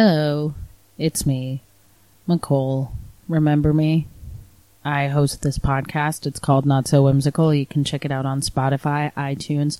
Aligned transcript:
Hello, 0.00 0.54
it's 0.96 1.26
me, 1.26 1.60
Nicole. 2.28 2.92
Remember 3.26 3.72
me? 3.74 4.06
I 4.84 5.08
host 5.08 5.42
this 5.42 5.58
podcast. 5.58 6.24
It's 6.24 6.38
called 6.38 6.64
Not 6.64 6.86
So 6.86 7.02
Whimsical. 7.02 7.52
You 7.52 7.66
can 7.66 7.82
check 7.82 8.04
it 8.04 8.12
out 8.12 8.24
on 8.24 8.40
Spotify, 8.40 9.12
iTunes, 9.14 9.76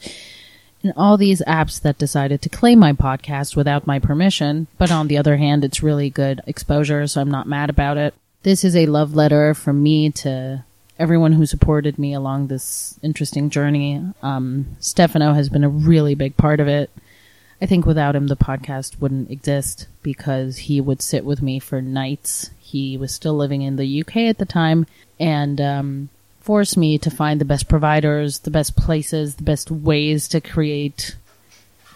and 0.82 0.92
all 0.96 1.16
these 1.16 1.40
apps 1.42 1.80
that 1.82 1.98
decided 1.98 2.42
to 2.42 2.48
claim 2.48 2.80
my 2.80 2.92
podcast 2.94 3.54
without 3.54 3.86
my 3.86 4.00
permission. 4.00 4.66
But 4.76 4.90
on 4.90 5.06
the 5.06 5.18
other 5.18 5.36
hand, 5.36 5.62
it's 5.62 5.84
really 5.84 6.10
good 6.10 6.40
exposure, 6.48 7.06
so 7.06 7.20
I'm 7.20 7.30
not 7.30 7.46
mad 7.46 7.70
about 7.70 7.96
it. 7.96 8.12
This 8.42 8.64
is 8.64 8.74
a 8.74 8.86
love 8.86 9.14
letter 9.14 9.54
from 9.54 9.84
me 9.84 10.10
to 10.10 10.64
everyone 10.98 11.34
who 11.34 11.46
supported 11.46 11.96
me 11.96 12.12
along 12.12 12.48
this 12.48 12.98
interesting 13.04 13.50
journey. 13.50 14.02
Um, 14.20 14.78
Stefano 14.80 15.34
has 15.34 15.48
been 15.48 15.62
a 15.62 15.68
really 15.68 16.16
big 16.16 16.36
part 16.36 16.58
of 16.58 16.66
it. 16.66 16.90
I 17.60 17.66
think 17.66 17.86
without 17.86 18.14
him, 18.14 18.28
the 18.28 18.36
podcast 18.36 19.00
wouldn't 19.00 19.30
exist 19.30 19.88
because 20.02 20.56
he 20.58 20.80
would 20.80 21.02
sit 21.02 21.24
with 21.24 21.42
me 21.42 21.58
for 21.58 21.82
nights. 21.82 22.50
He 22.60 22.96
was 22.96 23.12
still 23.12 23.36
living 23.36 23.62
in 23.62 23.76
the 23.76 24.00
UK 24.00 24.16
at 24.28 24.38
the 24.38 24.44
time 24.44 24.86
and 25.18 25.60
um, 25.60 26.08
force 26.40 26.76
me 26.76 26.98
to 26.98 27.10
find 27.10 27.40
the 27.40 27.44
best 27.44 27.68
providers, 27.68 28.40
the 28.40 28.50
best 28.50 28.76
places, 28.76 29.34
the 29.34 29.42
best 29.42 29.70
ways 29.70 30.28
to 30.28 30.40
create 30.40 31.16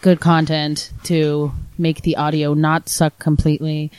good 0.01 0.19
content 0.19 0.91
to 1.03 1.53
make 1.77 2.01
the 2.01 2.17
audio 2.17 2.53
not 2.53 2.89
suck 2.89 3.17
completely. 3.17 3.89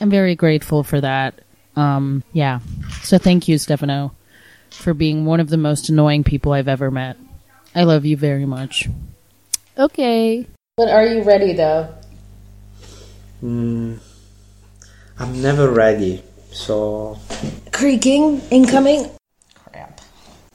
I'm 0.00 0.10
very 0.10 0.34
grateful 0.34 0.82
for 0.82 1.00
that. 1.00 1.34
Um, 1.76 2.24
yeah. 2.32 2.60
So 3.02 3.16
thank 3.16 3.46
you, 3.46 3.58
Stefano, 3.58 4.12
for 4.70 4.92
being 4.92 5.24
one 5.24 5.38
of 5.38 5.50
the 5.50 5.56
most 5.56 5.88
annoying 5.88 6.24
people 6.24 6.52
I've 6.52 6.68
ever 6.68 6.90
met. 6.90 7.16
I 7.74 7.84
love 7.84 8.04
you 8.04 8.16
very 8.16 8.44
much. 8.44 8.88
Okay. 9.78 10.46
But 10.76 10.90
are 10.90 11.06
you 11.06 11.22
ready 11.22 11.54
though? 11.54 11.88
Mm, 13.42 13.98
I'm 15.18 15.40
never 15.40 15.70
ready, 15.70 16.22
so 16.52 17.18
Creaking, 17.72 18.42
incoming. 18.50 19.08
Crap. 19.72 20.02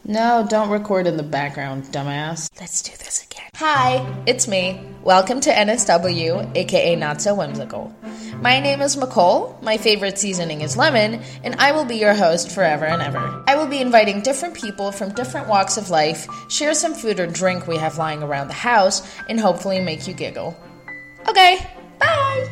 No, 0.05 0.45
don't 0.47 0.69
record 0.69 1.07
in 1.07 1.17
the 1.17 1.23
background, 1.23 1.85
dumbass. 1.85 2.51
Let's 2.59 2.83
do 2.83 2.91
this 2.99 3.25
again. 3.25 3.49
Hi, 3.55 4.05
it's 4.27 4.47
me. 4.47 4.85
Welcome 5.03 5.41
to 5.41 5.49
NSW, 5.49 6.55
aka 6.55 6.95
Not 6.95 7.19
So 7.19 7.33
Whimsical. 7.33 7.91
My 8.41 8.59
name 8.59 8.81
is 8.81 8.97
Nicole, 8.97 9.55
my 9.61 9.77
favorite 9.77 10.17
seasoning 10.17 10.61
is 10.61 10.75
lemon, 10.75 11.21
and 11.43 11.53
I 11.59 11.73
will 11.73 11.85
be 11.85 11.97
your 11.97 12.15
host 12.15 12.49
forever 12.49 12.85
and 12.85 12.99
ever. 12.99 13.43
I 13.45 13.55
will 13.55 13.67
be 13.67 13.79
inviting 13.79 14.21
different 14.21 14.55
people 14.55 14.91
from 14.91 15.13
different 15.13 15.47
walks 15.47 15.77
of 15.77 15.91
life, 15.91 16.27
share 16.49 16.73
some 16.73 16.95
food 16.95 17.19
or 17.19 17.27
drink 17.27 17.67
we 17.67 17.77
have 17.77 17.99
lying 17.99 18.23
around 18.23 18.47
the 18.47 18.55
house, 18.55 19.07
and 19.29 19.39
hopefully 19.39 19.79
make 19.79 20.07
you 20.07 20.15
giggle. 20.15 20.57
Okay, 21.29 21.59
bye! 21.99 22.49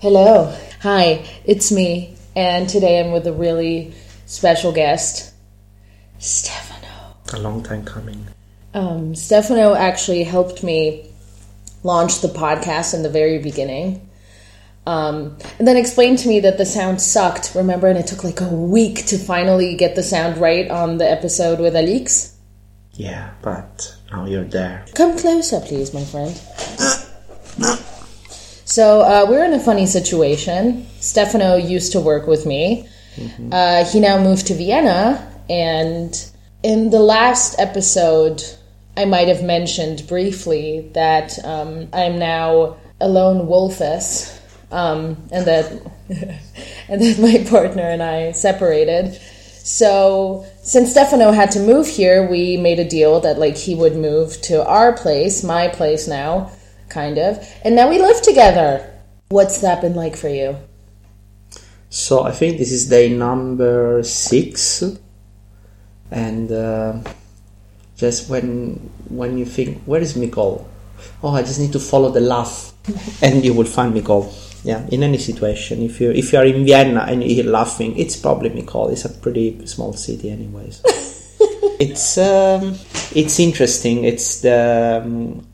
Hello. 0.00 0.52
Hi, 0.80 1.24
it's 1.44 1.70
me, 1.70 2.16
and 2.34 2.68
today 2.68 2.98
I'm 2.98 3.12
with 3.12 3.28
a 3.28 3.32
really 3.32 3.94
special 4.26 4.72
guest, 4.72 5.32
Stefano. 6.18 7.14
a 7.32 7.38
long 7.38 7.62
time 7.62 7.84
coming. 7.84 8.26
Um, 8.74 9.14
Stefano 9.14 9.74
actually 9.74 10.24
helped 10.24 10.64
me 10.64 11.09
launch 11.82 12.20
the 12.20 12.28
podcast 12.28 12.94
in 12.94 13.02
the 13.02 13.10
very 13.10 13.38
beginning. 13.38 14.08
Um, 14.86 15.36
and 15.58 15.68
then 15.68 15.76
explained 15.76 16.18
to 16.20 16.28
me 16.28 16.40
that 16.40 16.58
the 16.58 16.66
sound 16.66 17.00
sucked, 17.00 17.52
remember? 17.54 17.86
And 17.86 17.98
it 17.98 18.06
took 18.06 18.24
like 18.24 18.40
a 18.40 18.48
week 18.48 19.06
to 19.06 19.18
finally 19.18 19.76
get 19.76 19.94
the 19.94 20.02
sound 20.02 20.38
right 20.38 20.70
on 20.70 20.98
the 20.98 21.10
episode 21.10 21.60
with 21.60 21.76
Alix. 21.76 22.36
Yeah, 22.94 23.30
but 23.42 23.96
now 24.10 24.26
you're 24.26 24.44
there. 24.44 24.84
Come 24.94 25.16
closer, 25.18 25.60
please, 25.60 25.94
my 25.94 26.04
friend. 26.04 26.34
So 28.64 29.00
uh, 29.00 29.26
we're 29.28 29.44
in 29.44 29.52
a 29.52 29.60
funny 29.60 29.86
situation. 29.86 30.86
Stefano 31.00 31.56
used 31.56 31.92
to 31.92 32.00
work 32.00 32.26
with 32.26 32.46
me. 32.46 32.88
Uh, 33.50 33.84
he 33.84 34.00
now 34.00 34.22
moved 34.22 34.46
to 34.46 34.54
Vienna, 34.54 35.28
and 35.48 36.30
in 36.62 36.90
the 36.90 37.00
last 37.00 37.58
episode, 37.58 38.42
I 38.96 39.04
might 39.04 39.28
have 39.28 39.42
mentioned 39.42 40.06
briefly 40.08 40.90
that 40.94 41.42
um, 41.44 41.88
I'm 41.92 42.18
now 42.18 42.76
a 43.00 43.08
lone 43.08 43.46
wolfess, 43.46 44.38
um, 44.70 45.16
and 45.32 45.46
that 45.46 45.72
and 46.88 47.00
that 47.00 47.18
my 47.18 47.48
partner 47.48 47.82
and 47.82 48.02
I 48.02 48.32
separated. 48.32 49.14
So 49.62 50.44
since 50.62 50.90
Stefano 50.90 51.32
had 51.32 51.50
to 51.52 51.60
move 51.60 51.86
here, 51.86 52.28
we 52.28 52.56
made 52.56 52.78
a 52.78 52.88
deal 52.88 53.20
that 53.20 53.38
like 53.38 53.56
he 53.56 53.74
would 53.74 53.96
move 53.96 54.40
to 54.42 54.66
our 54.66 54.92
place, 54.92 55.44
my 55.44 55.68
place 55.68 56.08
now, 56.08 56.50
kind 56.88 57.18
of, 57.18 57.46
and 57.64 57.76
now 57.76 57.88
we 57.88 57.98
live 57.98 58.20
together. 58.22 58.86
What's 59.28 59.60
that 59.60 59.80
been 59.80 59.94
like 59.94 60.16
for 60.16 60.28
you? 60.28 60.56
So 61.88 62.22
I 62.22 62.32
think 62.32 62.58
this 62.58 62.72
is 62.72 62.88
day 62.88 63.08
number 63.08 64.02
six, 64.02 64.82
and 66.10 66.50
uh, 66.50 67.00
just 68.00 68.30
when 68.30 68.74
when 69.08 69.36
you 69.36 69.44
think, 69.44 69.82
where 69.84 70.00
is 70.00 70.16
Nicole? 70.16 70.66
Oh, 71.22 71.30
I 71.30 71.42
just 71.42 71.60
need 71.60 71.72
to 71.72 71.78
follow 71.78 72.10
the 72.10 72.20
laugh, 72.20 72.72
and 73.22 73.44
you 73.44 73.54
will 73.54 73.66
find 73.66 73.94
Nicole. 73.94 74.32
Yeah, 74.64 74.86
in 74.88 75.02
any 75.02 75.18
situation, 75.18 75.82
if 75.82 76.00
you 76.00 76.10
if 76.10 76.32
you 76.32 76.38
are 76.38 76.44
in 76.44 76.64
Vienna 76.64 77.04
and 77.08 77.22
you 77.22 77.34
hear 77.34 77.44
laughing, 77.44 77.98
it's 77.98 78.16
probably 78.16 78.48
Nicole. 78.50 78.88
It's 78.88 79.04
a 79.04 79.10
pretty 79.10 79.66
small 79.66 79.92
city, 79.92 80.30
anyways. 80.30 80.82
it's 81.78 82.18
um, 82.18 82.74
it's 83.14 83.38
interesting. 83.38 84.04
It's 84.04 84.40
the 84.40 85.02
um, 85.04 85.46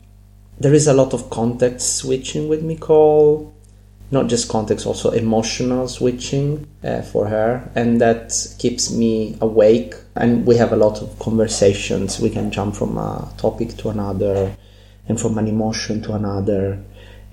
there 0.59 0.73
is 0.73 0.87
a 0.87 0.93
lot 0.93 1.13
of 1.13 1.29
context 1.29 1.97
switching 1.97 2.49
with 2.49 2.63
Nicole 2.63 3.53
not 4.09 4.27
just 4.27 4.47
context, 4.49 4.85
also 4.85 5.11
emotional 5.11 5.87
switching 5.87 6.65
uh, 6.83 7.01
for 7.01 7.27
her, 7.27 7.69
and 7.75 7.99
that 7.99 8.33
keeps 8.57 8.91
me 8.91 9.37
awake. 9.41 9.95
And 10.15 10.45
we 10.45 10.55
have 10.55 10.71
a 10.71 10.77
lot 10.77 11.01
of 11.01 11.19
conversations. 11.19 12.19
We 12.19 12.29
can 12.29 12.51
jump 12.51 12.75
from 12.75 12.97
a 12.97 13.31
topic 13.37 13.77
to 13.77 13.89
another, 13.89 14.55
and 15.07 15.19
from 15.19 15.37
an 15.37 15.47
emotion 15.47 16.01
to 16.03 16.13
another, 16.13 16.83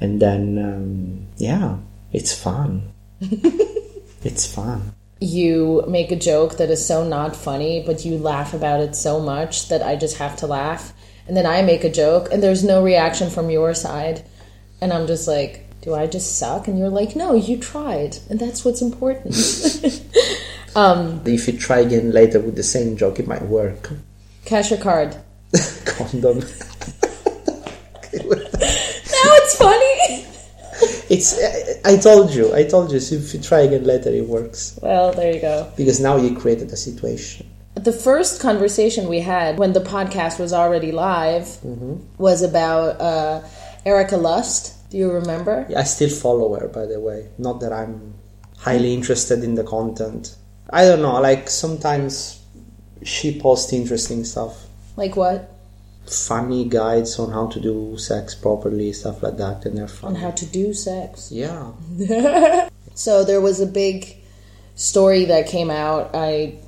and 0.00 0.20
then 0.20 0.58
um, 0.58 1.26
yeah, 1.36 1.76
it's 2.12 2.36
fun. 2.36 2.92
it's 3.20 4.52
fun. 4.52 4.92
You 5.20 5.84
make 5.88 6.10
a 6.10 6.16
joke 6.16 6.58
that 6.58 6.70
is 6.70 6.84
so 6.84 7.06
not 7.06 7.36
funny, 7.36 7.82
but 7.86 8.04
you 8.04 8.18
laugh 8.18 8.52
about 8.52 8.80
it 8.80 8.96
so 8.96 9.20
much 9.20 9.68
that 9.68 9.82
I 9.82 9.96
just 9.96 10.18
have 10.18 10.36
to 10.36 10.46
laugh. 10.46 10.92
And 11.26 11.36
then 11.36 11.46
I 11.46 11.62
make 11.62 11.84
a 11.84 11.90
joke, 11.90 12.28
and 12.30 12.42
there's 12.42 12.64
no 12.64 12.82
reaction 12.82 13.30
from 13.30 13.48
your 13.48 13.74
side. 13.74 14.24
And 14.80 14.92
I'm 14.92 15.06
just 15.06 15.26
like, 15.26 15.63
do 15.84 15.94
I 15.94 16.06
just 16.06 16.38
suck? 16.38 16.66
And 16.66 16.78
you're 16.78 16.88
like, 16.88 17.14
no, 17.14 17.34
you 17.34 17.58
tried. 17.58 18.16
And 18.30 18.40
that's 18.40 18.64
what's 18.64 18.80
important. 18.80 19.34
um, 20.76 21.20
If 21.26 21.46
you 21.46 21.58
try 21.58 21.80
again 21.80 22.10
later 22.10 22.40
with 22.40 22.56
the 22.56 22.62
same 22.62 22.96
joke, 22.96 23.20
it 23.20 23.28
might 23.28 23.42
work. 23.42 23.90
cash 24.46 24.70
your 24.70 24.80
card. 24.80 25.14
Condom. 25.84 26.42
Now 28.14 29.30
it's 29.40 29.56
funny. 29.56 30.26
It's. 31.10 31.84
I 31.84 31.96
told 31.96 32.32
you. 32.34 32.54
I 32.54 32.64
told 32.64 32.92
you. 32.92 33.00
So 33.00 33.16
if 33.16 33.32
you 33.34 33.40
try 33.40 33.60
again 33.60 33.84
later, 33.84 34.10
it 34.10 34.26
works 34.28 34.78
well, 34.82 35.12
there 35.12 35.32
you 35.34 35.40
go. 35.40 35.70
because 35.76 36.00
now 36.00 36.16
you 36.16 36.36
created 36.36 36.70
a 36.72 36.76
situation. 36.76 37.48
The 37.74 37.92
first 37.92 38.40
conversation 38.40 39.08
we 39.08 39.20
had 39.20 39.58
when 39.58 39.72
the 39.72 39.80
podcast 39.80 40.38
was 40.38 40.52
already 40.52 40.92
live 40.92 41.58
was 42.18 42.42
about 42.42 43.00
uh, 43.00 43.42
Erika 43.84 44.16
Lust. 44.16 44.73
Do 44.94 45.00
you 45.00 45.10
remember? 45.10 45.66
I 45.76 45.82
still 45.82 46.08
follow 46.08 46.54
her, 46.54 46.68
by 46.68 46.86
the 46.86 47.00
way. 47.00 47.28
Not 47.36 47.58
that 47.62 47.72
I'm 47.72 48.14
highly 48.58 48.94
interested 48.94 49.42
in 49.42 49.56
the 49.56 49.64
content. 49.64 50.36
I 50.70 50.84
don't 50.84 51.02
know, 51.02 51.20
like 51.20 51.50
sometimes 51.50 52.40
she 53.02 53.40
posts 53.40 53.72
interesting 53.72 54.22
stuff. 54.22 54.66
Like 54.96 55.16
what? 55.16 55.50
Funny 56.06 56.68
guides 56.68 57.18
on 57.18 57.32
how 57.32 57.48
to 57.48 57.58
do 57.58 57.98
sex 57.98 58.36
properly, 58.36 58.92
stuff 58.92 59.20
like 59.20 59.36
that, 59.38 59.66
and 59.66 59.76
they're 59.76 59.88
fun. 59.88 60.10
On 60.10 60.14
how 60.14 60.30
to 60.30 60.46
do 60.46 60.72
sex. 60.72 61.32
Yeah. 61.32 61.72
So 62.94 63.24
there 63.24 63.40
was 63.40 63.60
a 63.60 63.66
big 63.66 64.16
story 64.76 65.24
that 65.24 65.48
came 65.48 65.68
out. 65.72 66.14
I 66.14 66.60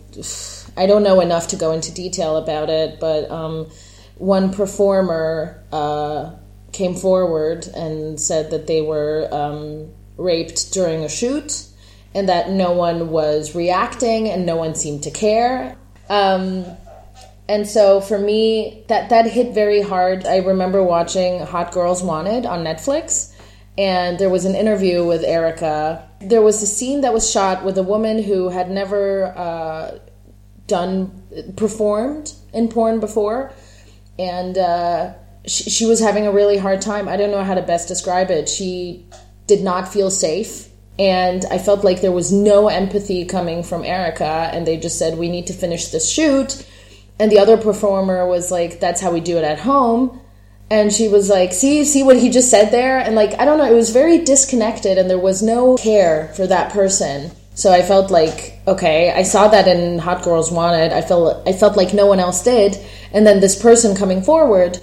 I 0.77 0.87
don't 0.87 1.05
know 1.05 1.21
enough 1.21 1.47
to 1.49 1.57
go 1.57 1.71
into 1.71 1.95
detail 1.95 2.37
about 2.37 2.71
it, 2.71 2.99
but 2.99 3.31
um, 3.31 3.71
one 4.17 4.53
performer 4.53 5.63
uh, 5.71 6.33
came 6.77 6.95
forward 6.95 7.67
and 7.75 8.21
said 8.21 8.51
that 8.51 8.67
they 8.67 8.83
were 8.83 9.29
um, 9.33 9.89
raped 10.19 10.73
during 10.73 11.05
a 11.05 11.09
shoot, 11.09 11.67
and 12.15 12.29
that 12.29 12.51
no 12.51 12.73
one 12.73 13.11
was 13.11 13.55
reacting 13.55 14.29
and 14.29 14.45
no 14.45 14.57
one 14.57 14.75
seemed 14.75 15.03
to 15.03 15.11
care. 15.11 15.77
Um, 16.09 16.65
and 17.49 17.67
so 17.67 18.01
for 18.01 18.19
me, 18.19 18.85
that 18.89 19.11
that 19.11 19.27
hit 19.31 19.55
very 19.55 19.81
hard. 19.81 20.27
I 20.27 20.39
remember 20.39 20.83
watching 20.83 21.41
Hot 21.41 21.73
Girls 21.73 22.03
Wanted 22.03 22.45
on 22.45 22.65
Netflix, 22.65 23.33
and 23.79 24.19
there 24.19 24.31
was 24.31 24.45
an 24.45 24.55
interview 24.55 25.05
with 25.05 25.23
Erika. 25.23 26.09
There 26.21 26.43
was 26.43 26.63
a 26.63 26.67
scene 26.67 27.03
that 27.03 27.13
was 27.13 27.31
shot 27.31 27.65
with 27.65 27.79
a 27.79 27.83
woman 27.83 28.23
who 28.23 28.49
had 28.49 28.71
never 28.71 29.27
uh, 29.37 29.99
done 30.67 31.23
performed 31.57 32.33
in 32.53 32.69
porn 32.69 33.01
before, 33.01 33.53
and 34.19 34.59
uh, 34.59 35.15
she, 35.47 35.87
was 35.87 36.01
having 36.01 36.27
a 36.27 36.33
really 36.33 36.59
hard 36.59 36.81
time. 36.81 37.09
I 37.09 37.17
don't 37.17 37.31
know 37.31 37.45
how 37.45 37.55
to 37.55 37.63
best 37.63 37.89
describe 37.89 38.31
it. 38.31 38.49
She 38.49 39.07
did 39.47 39.63
not 39.63 39.93
feel 39.93 40.11
safe. 40.11 40.69
And 40.99 41.45
I 41.51 41.59
felt 41.59 41.85
like 41.85 42.01
there 42.01 42.13
was 42.13 42.33
no 42.33 42.69
empathy 42.69 43.25
coming 43.25 43.63
from 43.63 43.85
Erika. 43.85 44.51
And 44.53 44.67
they 44.67 44.77
just 44.77 44.99
said, 44.99 45.19
we 45.19 45.29
need 45.29 45.47
to 45.49 45.53
finish 45.53 45.89
this 45.89 46.11
shoot. 46.11 46.67
And 47.19 47.31
the 47.31 47.39
other 47.39 47.57
performer 47.57 48.27
was 48.27 48.51
like, 48.51 48.81
that's 48.81 49.01
how 49.01 49.13
we 49.13 49.21
do 49.21 49.39
it 49.39 49.45
at 49.45 49.61
home. 49.61 50.21
And 50.69 50.93
she 50.93 51.07
was 51.09 51.29
like, 51.29 51.53
see, 51.53 51.85
see 51.85 52.03
what 52.03 52.19
he 52.19 52.29
just 52.29 52.51
said 52.51 52.71
there? 52.71 52.99
And 52.99 53.15
like, 53.15 53.39
I 53.39 53.45
don't 53.45 53.59
know, 53.59 53.71
it 53.71 53.75
was 53.75 53.91
very 53.91 54.19
disconnected 54.19 54.99
and 54.99 55.09
there 55.09 55.19
was 55.19 55.43
no 55.43 55.77
care 55.77 56.33
for 56.35 56.47
that 56.47 56.73
person. 56.73 57.31
So 57.55 57.73
I 57.73 57.83
felt 57.83 58.11
like, 58.11 58.61
okay, 58.67 59.13
I 59.13 59.23
saw 59.23 59.49
that 59.49 59.69
in 59.69 59.99
Hot 59.99 60.23
Girls 60.23 60.51
Wanted. 60.51 60.93
I 60.93 61.01
felt 61.01 61.49
I 61.49 61.53
felt 61.53 61.77
like 61.77 61.95
no 61.95 62.05
one 62.05 62.21
else 62.21 62.43
did. 62.43 62.77
And 63.13 63.27
then 63.27 63.41
this 63.41 63.61
person 63.61 63.97
coming 63.97 64.23
forward, 64.23 64.79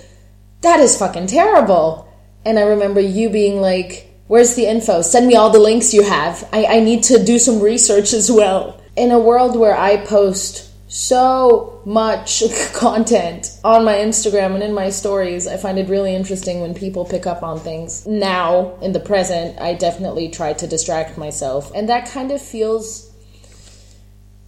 that 0.63 0.79
is 0.79 0.97
fucking 0.97 1.27
terrible. 1.27 2.09
And 2.45 2.59
I 2.59 2.63
remember 2.63 2.99
you 2.99 3.29
being 3.29 3.61
like, 3.61 4.09
Where's 4.27 4.55
the 4.55 4.65
info? 4.65 5.01
Send 5.01 5.27
me 5.27 5.35
all 5.35 5.51
the 5.51 5.59
links 5.59 5.93
you 5.93 6.01
have. 6.03 6.47
I, 6.51 6.65
I 6.65 6.79
need 6.79 7.03
to 7.03 7.23
do 7.23 7.37
some 7.37 7.59
research 7.59 8.13
as 8.13 8.31
well. 8.31 8.81
In 8.95 9.11
a 9.11 9.19
world 9.19 9.59
where 9.59 9.77
I 9.77 9.97
post 9.97 10.71
so 10.93 11.81
much 11.85 12.43
content 12.73 13.59
on 13.63 13.83
my 13.83 13.95
Instagram 13.95 14.53
and 14.53 14.63
in 14.63 14.73
my 14.73 14.91
stories. 14.91 15.47
I 15.47 15.57
find 15.57 15.79
it 15.79 15.89
really 15.89 16.15
interesting 16.15 16.61
when 16.61 16.73
people 16.73 17.03
pick 17.03 17.25
up 17.25 17.41
on 17.41 17.59
things. 17.59 18.05
Now, 18.05 18.77
in 18.79 18.93
the 18.93 18.99
present, 18.99 19.59
I 19.59 19.73
definitely 19.73 20.29
try 20.29 20.53
to 20.53 20.67
distract 20.67 21.17
myself. 21.17 21.71
And 21.73 21.89
that 21.89 22.09
kind 22.09 22.31
of 22.31 22.41
feels. 22.41 23.11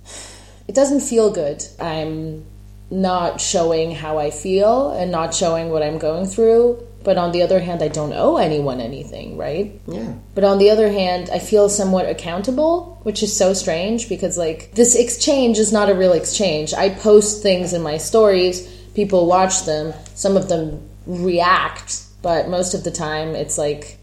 It 0.68 0.74
doesn't 0.74 1.02
feel 1.02 1.32
good. 1.32 1.64
I'm 1.80 2.44
not 2.90 3.42
showing 3.42 3.92
how 3.92 4.18
I 4.18 4.30
feel 4.32 4.92
and 4.92 5.12
not 5.12 5.34
showing 5.34 5.70
what 5.70 5.84
I'm 5.84 5.98
going 5.98 6.26
through. 6.26 6.86
But 7.04 7.18
on 7.20 7.32
the 7.32 7.44
other 7.44 7.60
hand, 7.60 7.84
I 7.84 7.88
don't 7.88 8.14
owe 8.14 8.38
anyone 8.38 8.82
anything, 8.82 9.38
right? 9.38 9.80
Yeah. 9.88 10.14
But 10.34 10.44
on 10.44 10.58
the 10.58 10.72
other 10.72 10.92
hand, 10.92 11.30
I 11.32 11.38
feel 11.38 11.70
somewhat 11.70 12.10
accountable, 12.10 13.00
which 13.04 13.22
is 13.22 13.36
so 13.36 13.54
strange 13.54 14.10
because, 14.10 14.40
like, 14.40 14.72
this 14.74 14.96
exchange 14.96 15.60
is 15.60 15.72
not 15.72 15.90
a 15.90 15.94
real 15.94 16.14
exchange. 16.14 16.74
I 16.74 16.90
post 16.90 17.44
things 17.44 17.74
in 17.74 17.84
my 17.84 17.98
stories, 17.98 18.68
people 18.96 19.28
watch 19.28 19.66
them, 19.66 19.94
some 20.16 20.36
of 20.36 20.50
them 20.50 20.82
react, 21.06 22.02
but 22.24 22.50
most 22.50 22.74
of 22.74 22.84
the 22.84 22.90
time 22.90 23.36
it's 23.36 23.60
like, 23.60 24.00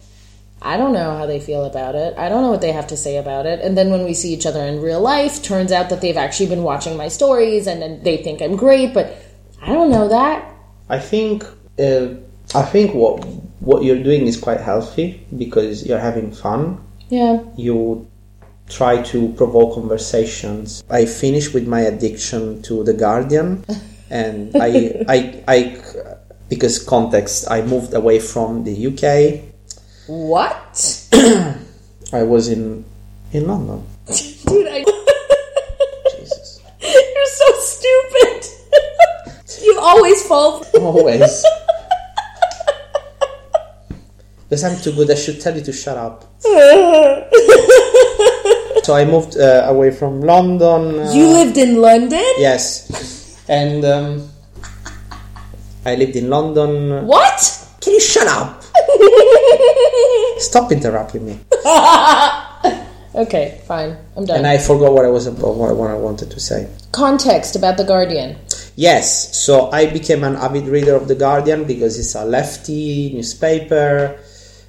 I 0.64 0.76
don't 0.76 0.92
know 0.92 1.16
how 1.16 1.26
they 1.26 1.40
feel 1.40 1.64
about 1.64 1.94
it. 1.96 2.16
I 2.16 2.28
don't 2.28 2.42
know 2.42 2.50
what 2.50 2.60
they 2.60 2.72
have 2.72 2.86
to 2.88 2.96
say 2.96 3.16
about 3.16 3.46
it. 3.46 3.60
And 3.60 3.76
then 3.76 3.90
when 3.90 4.04
we 4.04 4.14
see 4.14 4.32
each 4.32 4.46
other 4.46 4.62
in 4.62 4.80
real 4.80 5.00
life, 5.00 5.42
turns 5.42 5.72
out 5.72 5.90
that 5.90 6.00
they've 6.00 6.16
actually 6.16 6.48
been 6.48 6.62
watching 6.62 6.96
my 6.96 7.08
stories 7.08 7.66
and 7.66 7.82
then 7.82 8.02
they 8.02 8.16
think 8.18 8.40
I'm 8.40 8.56
great, 8.56 8.94
but 8.94 9.16
I 9.60 9.72
don't 9.72 9.90
know 9.90 10.08
that. 10.08 10.54
I 10.88 10.98
think 10.98 11.44
uh, 11.78 12.14
I 12.54 12.62
think 12.62 12.94
what 12.94 13.24
what 13.60 13.82
you're 13.84 14.02
doing 14.02 14.26
is 14.26 14.36
quite 14.36 14.60
healthy 14.60 15.26
because 15.36 15.86
you're 15.86 15.98
having 15.98 16.32
fun. 16.32 16.84
Yeah. 17.08 17.42
You 17.56 18.08
try 18.68 19.02
to 19.02 19.32
provoke 19.34 19.74
conversations. 19.74 20.82
I 20.90 21.06
finished 21.06 21.54
with 21.54 21.66
my 21.66 21.80
addiction 21.80 22.62
to 22.62 22.84
the 22.84 22.94
Guardian, 22.94 23.64
and 24.10 24.54
I 24.56 25.04
I 25.08 25.44
I 25.48 25.82
because 26.48 26.78
context 26.78 27.50
I 27.50 27.62
moved 27.62 27.94
away 27.94 28.18
from 28.18 28.64
the 28.64 28.74
UK. 28.88 29.51
What? 30.12 30.76
I 32.12 32.22
was 32.22 32.48
in 32.52 32.84
in 33.32 33.46
London. 33.48 33.80
Dude, 34.44 34.68
I. 34.68 34.84
Jesus, 36.12 36.60
You're 36.84 37.32
so 37.32 37.48
stupid. 37.56 38.44
you 39.64 39.78
always 39.80 40.20
fall. 40.28 40.66
always. 40.76 41.44
Because 44.44 44.64
I'm 44.64 44.76
too 44.84 44.92
good, 44.92 45.10
I 45.10 45.14
should 45.14 45.40
tell 45.40 45.56
you 45.56 45.62
to 45.64 45.72
shut 45.72 45.96
up. 45.96 46.28
So 48.84 48.92
I 48.94 49.06
moved 49.06 49.38
uh, 49.38 49.64
away 49.72 49.92
from 49.92 50.20
London. 50.20 50.98
uh, 51.00 51.12
You 51.14 51.28
lived 51.32 51.56
in 51.56 51.80
London? 51.80 52.20
Yes, 52.36 52.90
and 53.48 53.82
um, 53.86 54.28
I 55.86 55.94
lived 55.94 56.16
in 56.16 56.28
London. 56.28 57.06
What? 57.06 57.40
Can 57.80 57.94
you 57.94 58.00
shut 58.00 58.26
up? 58.28 58.60
Stop 60.42 60.72
interrupting 60.72 61.26
me. 61.26 61.38
Okay, 63.14 63.60
fine. 63.66 63.96
I'm 64.16 64.24
done. 64.24 64.38
And 64.38 64.46
I 64.46 64.56
forgot 64.56 64.92
what 64.94 65.04
I 65.04 65.08
was 65.08 65.26
about, 65.26 65.56
what, 65.56 65.76
what 65.76 65.90
I 65.90 65.94
wanted 65.94 66.30
to 66.30 66.40
say. 66.40 66.68
Context 66.92 67.56
about 67.56 67.76
The 67.76 67.84
Guardian. 67.84 68.38
Yes, 68.74 69.36
so 69.36 69.70
I 69.70 69.86
became 69.86 70.24
an 70.24 70.36
avid 70.36 70.64
reader 70.64 70.94
of 70.94 71.08
The 71.08 71.14
Guardian 71.14 71.64
because 71.64 71.98
it's 71.98 72.14
a 72.14 72.24
lefty 72.24 73.12
newspaper 73.12 74.18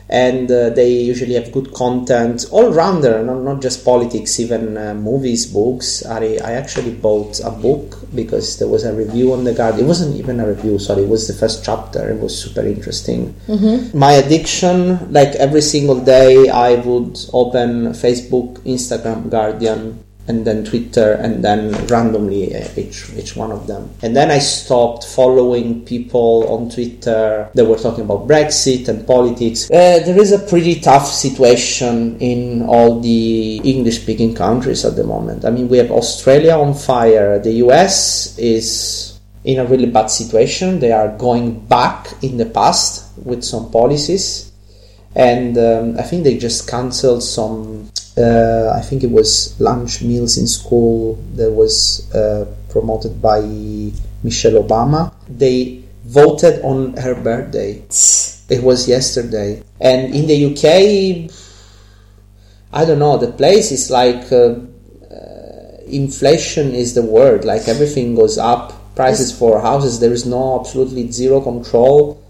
and 0.09 0.51
uh, 0.51 0.69
they 0.69 0.91
usually 0.91 1.33
have 1.33 1.51
good 1.51 1.73
content 1.73 2.45
all 2.51 2.71
rounder, 2.71 3.23
not, 3.23 3.41
not 3.41 3.61
just 3.61 3.83
politics, 3.85 4.39
even 4.39 4.77
uh, 4.77 4.93
movies, 4.93 5.45
books. 5.45 6.05
I, 6.05 6.37
I 6.43 6.53
actually 6.53 6.93
bought 6.93 7.39
a 7.39 7.51
book 7.51 7.97
because 8.13 8.59
there 8.59 8.67
was 8.67 8.83
a 8.83 8.93
review 8.93 9.33
on 9.33 9.43
The 9.43 9.53
Guardian. 9.53 9.85
It 9.85 9.87
wasn't 9.87 10.15
even 10.15 10.39
a 10.39 10.47
review, 10.47 10.79
sorry, 10.79 11.03
it 11.03 11.09
was 11.09 11.27
the 11.27 11.33
first 11.33 11.63
chapter. 11.65 12.09
It 12.09 12.19
was 12.19 12.37
super 12.37 12.65
interesting. 12.65 13.35
My 13.93 14.13
addiction, 14.13 15.11
like 15.11 15.35
every 15.35 15.61
single 15.61 15.99
day, 15.99 16.49
I 16.49 16.75
would 16.75 17.17
open 17.33 17.93
Facebook, 17.93 18.59
Instagram, 18.59 19.29
Guardian, 19.29 20.03
and 20.27 20.45
then 20.45 20.63
Twitter, 20.63 21.13
and 21.13 21.43
then 21.43 21.71
randomly 21.87 22.55
uh, 22.55 22.67
each 22.77 23.09
each 23.13 23.35
one 23.35 23.51
of 23.51 23.67
them. 23.67 23.89
And 24.01 24.15
then 24.15 24.31
I 24.31 24.39
stopped 24.39 25.05
following 25.05 25.83
people 25.85 26.47
on 26.47 26.69
Twitter 26.69 27.49
that 27.53 27.65
were 27.65 27.77
talking 27.77 28.05
about 28.05 28.27
Brexit 28.27 28.87
and 28.87 29.05
politics. 29.05 29.69
Uh, 29.69 29.99
there 30.05 30.19
is 30.19 30.31
a 30.31 30.39
pretty 30.39 30.79
tough 30.79 31.07
situation 31.07 32.17
in 32.19 32.63
all 32.63 32.99
the 32.99 33.57
English-speaking 33.57 34.35
countries 34.35 34.85
at 34.85 34.95
the 34.95 35.03
moment. 35.03 35.45
I 35.45 35.49
mean, 35.49 35.67
we 35.67 35.77
have 35.77 35.91
Australia 35.91 36.53
on 36.53 36.73
fire. 36.73 37.39
The 37.39 37.53
US 37.67 38.37
is 38.37 39.19
in 39.43 39.59
a 39.59 39.65
really 39.65 39.87
bad 39.87 40.07
situation. 40.07 40.79
They 40.79 40.91
are 40.91 41.17
going 41.17 41.59
back 41.67 42.07
in 42.21 42.37
the 42.37 42.45
past 42.45 43.11
with 43.17 43.43
some 43.43 43.71
policies 43.71 44.53
and 45.15 45.57
um, 45.57 45.99
I 45.99 46.03
think 46.03 46.23
they 46.23 46.37
just 46.37 46.67
cancelled 46.67 47.23
some. 47.23 47.89
Uh, 48.15 48.71
I 48.75 48.81
think 48.81 49.03
it 49.03 49.09
was 49.09 49.59
lunch 49.59 50.03
meals 50.03 50.37
in 50.37 50.47
school 50.47 51.15
that 51.35 51.51
was 51.51 52.13
uh, 52.13 52.45
promoted 52.69 53.21
by 53.21 53.41
Michelle 54.21 54.61
Obama. 54.63 55.13
They 55.27 55.83
voted 56.05 56.61
on 56.63 56.95
her 56.97 57.15
birthday. 57.15 57.81
It 58.49 58.61
was 58.61 58.87
yesterday, 58.87 59.63
and 59.79 60.13
in 60.13 60.27
the 60.27 60.37
UK, 60.51 61.31
I 62.71 62.85
don't 62.85 62.99
know. 62.99 63.17
The 63.17 63.31
place 63.31 63.71
is 63.71 63.89
like 63.89 64.31
uh, 64.31 64.57
uh, 65.09 65.77
inflation 65.87 66.75
is 66.75 66.93
the 66.93 67.01
word. 67.01 67.45
Like 67.45 67.67
everything 67.67 68.15
goes 68.15 68.37
up. 68.37 68.73
Prices 68.95 69.31
for 69.35 69.59
houses. 69.59 69.99
There 69.99 70.13
is 70.13 70.27
no 70.27 70.59
absolutely 70.59 71.11
zero 71.11 71.41
control. 71.41 72.21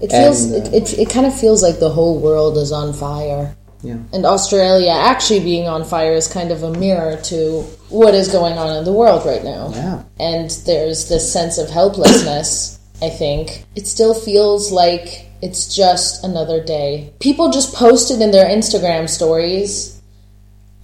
It 0.00 0.10
feels. 0.10 0.50
And, 0.50 0.66
uh, 0.66 0.70
it, 0.70 0.94
it, 0.94 0.98
it 0.98 1.10
kind 1.10 1.26
of 1.26 1.38
feels 1.38 1.62
like 1.62 1.78
the 1.78 1.90
whole 1.90 2.18
world 2.18 2.56
is 2.58 2.72
on 2.72 2.92
fire. 2.92 3.54
Yeah. 3.82 3.98
And 4.12 4.26
Australia 4.26 4.90
actually 4.90 5.40
being 5.40 5.68
on 5.68 5.84
fire 5.84 6.12
is 6.12 6.26
kind 6.26 6.50
of 6.50 6.62
a 6.62 6.72
mirror 6.72 7.16
to 7.24 7.62
what 7.90 8.14
is 8.14 8.28
going 8.28 8.58
on 8.58 8.76
in 8.76 8.84
the 8.84 8.92
world 8.92 9.24
right 9.24 9.44
now. 9.44 9.70
Yeah. 9.72 10.02
And 10.18 10.50
there's 10.66 11.08
this 11.08 11.32
sense 11.32 11.58
of 11.58 11.70
helplessness, 11.70 12.78
I 13.00 13.08
think. 13.08 13.64
It 13.76 13.86
still 13.86 14.14
feels 14.14 14.72
like 14.72 15.26
it's 15.42 15.74
just 15.74 16.24
another 16.24 16.62
day. 16.62 17.12
People 17.20 17.50
just 17.50 17.74
posted 17.74 18.20
in 18.20 18.32
their 18.32 18.46
Instagram 18.46 19.08
stories, 19.08 20.02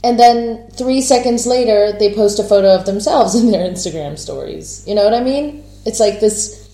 and 0.05 0.19
then 0.19 0.71
three 0.71 1.01
seconds 1.01 1.47
later, 1.47 1.93
they 1.99 2.15
post 2.15 2.39
a 2.39 2.45
photo 2.45 2.75
of 2.75 2.87
themselves 2.87 3.35
in 3.41 3.51
their 3.51 3.69
Instagram 3.69 4.19
stories. 4.19 4.85
You 4.87 4.95
know 4.95 5.05
what 5.05 5.15
I 5.15 5.25
mean? 5.25 5.65
It's 5.85 5.99
like 5.99 6.21
this 6.21 6.65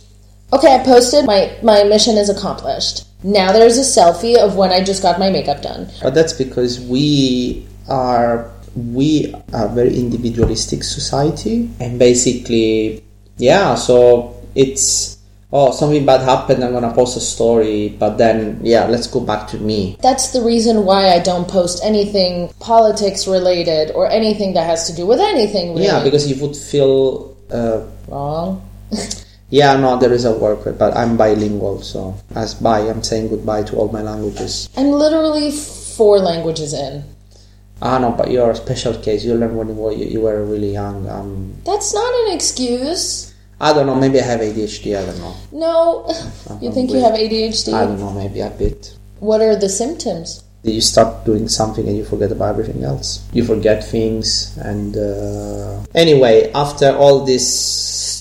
okay, 0.52 0.74
I 0.74 0.84
posted, 0.84 1.26
my, 1.26 1.56
my 1.62 1.84
mission 1.84 2.16
is 2.16 2.28
accomplished. 2.28 3.04
Now 3.22 3.52
there's 3.52 3.76
a 3.76 3.82
selfie 3.82 4.36
of 4.36 4.56
when 4.56 4.70
I 4.70 4.82
just 4.82 5.02
got 5.02 5.18
my 5.18 5.30
makeup 5.30 5.62
done. 5.62 5.88
But 6.02 6.14
that's 6.14 6.32
because 6.32 6.80
we 6.80 7.66
are 7.88 8.50
we 8.76 9.34
are 9.52 9.66
a 9.66 9.68
very 9.68 9.96
individualistic 9.96 10.84
society, 10.84 11.68
and 11.80 11.98
basically, 11.98 13.02
yeah. 13.36 13.74
So 13.74 14.36
it's 14.54 15.18
oh 15.52 15.72
something 15.72 16.06
bad 16.06 16.22
happened. 16.22 16.64
I'm 16.64 16.72
gonna 16.72 16.94
post 16.94 17.16
a 17.16 17.20
story, 17.20 17.90
but 17.98 18.16
then 18.16 18.60
yeah, 18.62 18.86
let's 18.86 19.06
go 19.06 19.20
back 19.20 19.48
to 19.48 19.58
me. 19.58 19.98
That's 20.00 20.32
the 20.32 20.40
reason 20.40 20.84
why 20.84 21.10
I 21.10 21.18
don't 21.18 21.48
post 21.48 21.84
anything 21.84 22.52
politics 22.60 23.26
related 23.26 23.90
or 23.92 24.08
anything 24.08 24.54
that 24.54 24.64
has 24.64 24.86
to 24.88 24.96
do 24.96 25.06
with 25.06 25.20
anything 25.20 25.74
really. 25.74 25.84
Yeah, 25.84 26.02
because 26.02 26.30
you 26.30 26.40
would 26.40 26.56
feel. 26.56 27.36
Uh, 27.50 27.84
wrong. 28.08 28.66
yeah, 29.50 29.76
no, 29.76 29.98
there 29.98 30.12
is 30.12 30.24
a 30.24 30.32
word, 30.32 30.78
but 30.78 30.96
I'm 30.96 31.16
bilingual, 31.16 31.82
so 31.82 32.14
as 32.34 32.54
bi, 32.54 32.80
I'm 32.88 33.02
saying 33.02 33.28
goodbye 33.28 33.64
to 33.64 33.76
all 33.76 33.88
my 33.88 34.02
languages. 34.02 34.68
I'm 34.76 34.90
literally 34.92 35.50
four 35.50 36.18
languages 36.18 36.72
in. 36.72 37.04
Ah, 37.82 37.98
no, 37.98 38.12
but 38.12 38.30
you're 38.30 38.50
a 38.50 38.56
special 38.56 38.94
case. 38.94 39.24
You 39.24 39.34
learned 39.34 39.56
when 39.56 39.68
you 39.68 39.74
were, 39.74 39.92
you 39.92 40.20
were 40.20 40.44
really 40.44 40.72
young. 40.72 41.08
Um, 41.08 41.54
That's 41.64 41.94
not 41.94 42.26
an 42.26 42.34
excuse. 42.34 43.34
I 43.60 43.72
don't 43.72 43.86
know. 43.86 43.94
Maybe 43.94 44.20
I 44.20 44.24
have 44.24 44.40
ADHD. 44.40 44.96
I 44.96 45.04
don't 45.04 45.18
know. 45.18 45.34
No, 45.52 46.58
you 46.62 46.72
think 46.72 46.90
you 46.90 47.00
have 47.00 47.12
ADHD? 47.12 47.72
I 47.72 47.84
don't 47.86 47.98
know. 47.98 48.12
Maybe 48.12 48.40
a 48.40 48.50
bit. 48.50 48.96
What 49.18 49.40
are 49.40 49.56
the 49.56 49.68
symptoms? 49.68 50.44
You 50.62 50.80
start 50.82 51.24
doing 51.24 51.48
something 51.48 51.88
and 51.88 51.96
you 51.96 52.04
forget 52.04 52.30
about 52.32 52.50
everything 52.50 52.84
else. 52.84 53.26
You 53.32 53.44
forget 53.44 53.82
things, 53.82 54.56
and 54.58 54.94
uh, 54.94 55.80
anyway, 55.94 56.52
after 56.54 56.94
all 56.94 57.24
this 57.24 57.48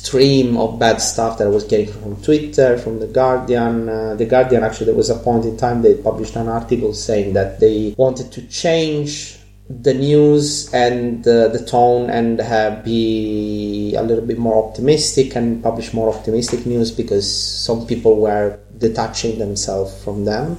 stream 0.09 0.57
of 0.57 0.79
bad 0.79 0.99
stuff 1.01 1.37
that 1.37 1.45
I 1.45 1.49
was 1.49 1.63
getting 1.63 1.93
from 1.93 2.21
Twitter, 2.23 2.77
from 2.77 2.99
the 2.99 3.07
Guardian, 3.07 3.87
uh, 3.87 4.15
the 4.15 4.25
Guardian 4.25 4.63
actually 4.63 4.87
there 4.87 4.95
was 4.95 5.09
a 5.09 5.19
point 5.19 5.45
in 5.45 5.55
time 5.55 5.81
they 5.81 5.95
published 5.95 6.35
an 6.35 6.47
article 6.47 6.93
saying 6.93 7.33
that 7.33 7.59
they 7.59 7.93
wanted 7.97 8.31
to 8.31 8.41
change 8.47 9.37
the 9.69 9.93
news 9.93 10.73
and 10.73 11.27
uh, 11.27 11.47
the 11.49 11.63
tone 11.63 12.09
and 12.09 12.39
have 12.39 12.83
be 12.83 13.93
a 13.95 14.01
little 14.01 14.25
bit 14.25 14.39
more 14.39 14.57
optimistic 14.65 15.35
and 15.35 15.61
publish 15.61 15.93
more 15.93 16.09
optimistic 16.15 16.65
news 16.65 16.89
because 16.91 17.27
some 17.65 17.85
people 17.85 18.19
were 18.19 18.57
detaching 18.79 19.37
themselves 19.37 20.03
from 20.03 20.25
them 20.25 20.57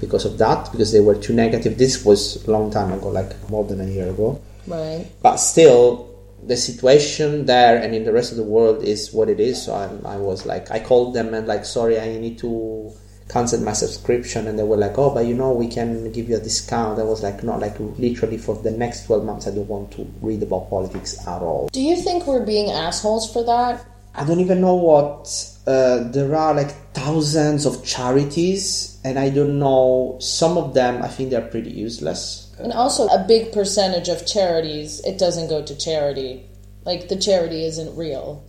because 0.00 0.24
of 0.24 0.38
that 0.38 0.72
because 0.72 0.92
they 0.92 1.00
were 1.00 1.14
too 1.14 1.34
negative. 1.34 1.76
This 1.76 2.06
was 2.06 2.42
a 2.46 2.50
long 2.50 2.70
time 2.70 2.90
ago 2.92 3.08
like 3.08 3.36
more 3.50 3.64
than 3.64 3.82
a 3.82 3.86
year 3.86 4.08
ago. 4.08 4.40
Right. 4.66 5.10
but 5.20 5.38
still 5.38 6.11
the 6.46 6.56
situation 6.56 7.46
there 7.46 7.80
and 7.80 7.94
in 7.94 8.04
the 8.04 8.12
rest 8.12 8.32
of 8.32 8.36
the 8.36 8.44
world 8.44 8.82
is 8.82 9.12
what 9.12 9.28
it 9.28 9.40
is 9.40 9.64
so 9.64 9.74
I, 9.74 10.14
I 10.14 10.16
was 10.16 10.44
like 10.44 10.70
i 10.70 10.80
called 10.80 11.14
them 11.14 11.34
and 11.34 11.46
like 11.46 11.64
sorry 11.64 12.00
i 12.00 12.18
need 12.18 12.38
to 12.38 12.92
cancel 13.28 13.60
my 13.60 13.72
subscription 13.72 14.46
and 14.46 14.58
they 14.58 14.62
were 14.62 14.76
like 14.76 14.98
oh 14.98 15.14
but 15.14 15.24
you 15.26 15.34
know 15.34 15.52
we 15.52 15.68
can 15.68 16.10
give 16.12 16.28
you 16.28 16.36
a 16.36 16.40
discount 16.40 16.98
i 16.98 17.02
was 17.02 17.22
like 17.22 17.42
no 17.42 17.56
like 17.56 17.78
literally 17.78 18.36
for 18.36 18.56
the 18.56 18.70
next 18.70 19.06
12 19.06 19.24
months 19.24 19.46
i 19.46 19.50
don't 19.50 19.68
want 19.68 19.90
to 19.92 20.06
read 20.20 20.42
about 20.42 20.68
politics 20.68 21.18
at 21.26 21.40
all 21.40 21.68
Do 21.72 21.80
you 21.80 21.96
think 21.96 22.26
we're 22.26 22.44
being 22.44 22.70
assholes 22.70 23.32
for 23.32 23.44
that? 23.44 23.86
I 24.14 24.24
don't 24.24 24.40
even 24.40 24.60
know 24.60 24.74
what. 24.74 25.48
Uh, 25.66 26.04
there 26.10 26.34
are 26.36 26.54
like 26.54 26.70
thousands 26.92 27.64
of 27.64 27.84
charities, 27.84 29.00
and 29.04 29.18
I 29.18 29.30
don't 29.30 29.58
know. 29.58 30.18
Some 30.20 30.58
of 30.58 30.74
them, 30.74 31.02
I 31.02 31.08
think 31.08 31.30
they're 31.30 31.40
pretty 31.40 31.70
useless. 31.70 32.41
And 32.58 32.72
also, 32.72 33.06
a 33.08 33.24
big 33.26 33.52
percentage 33.52 34.08
of 34.08 34.26
charities, 34.26 35.00
it 35.04 35.18
doesn't 35.18 35.48
go 35.48 35.62
to 35.64 35.74
charity. 35.76 36.44
Like, 36.84 37.08
the 37.08 37.16
charity 37.16 37.64
isn't 37.64 37.96
real. 37.96 38.44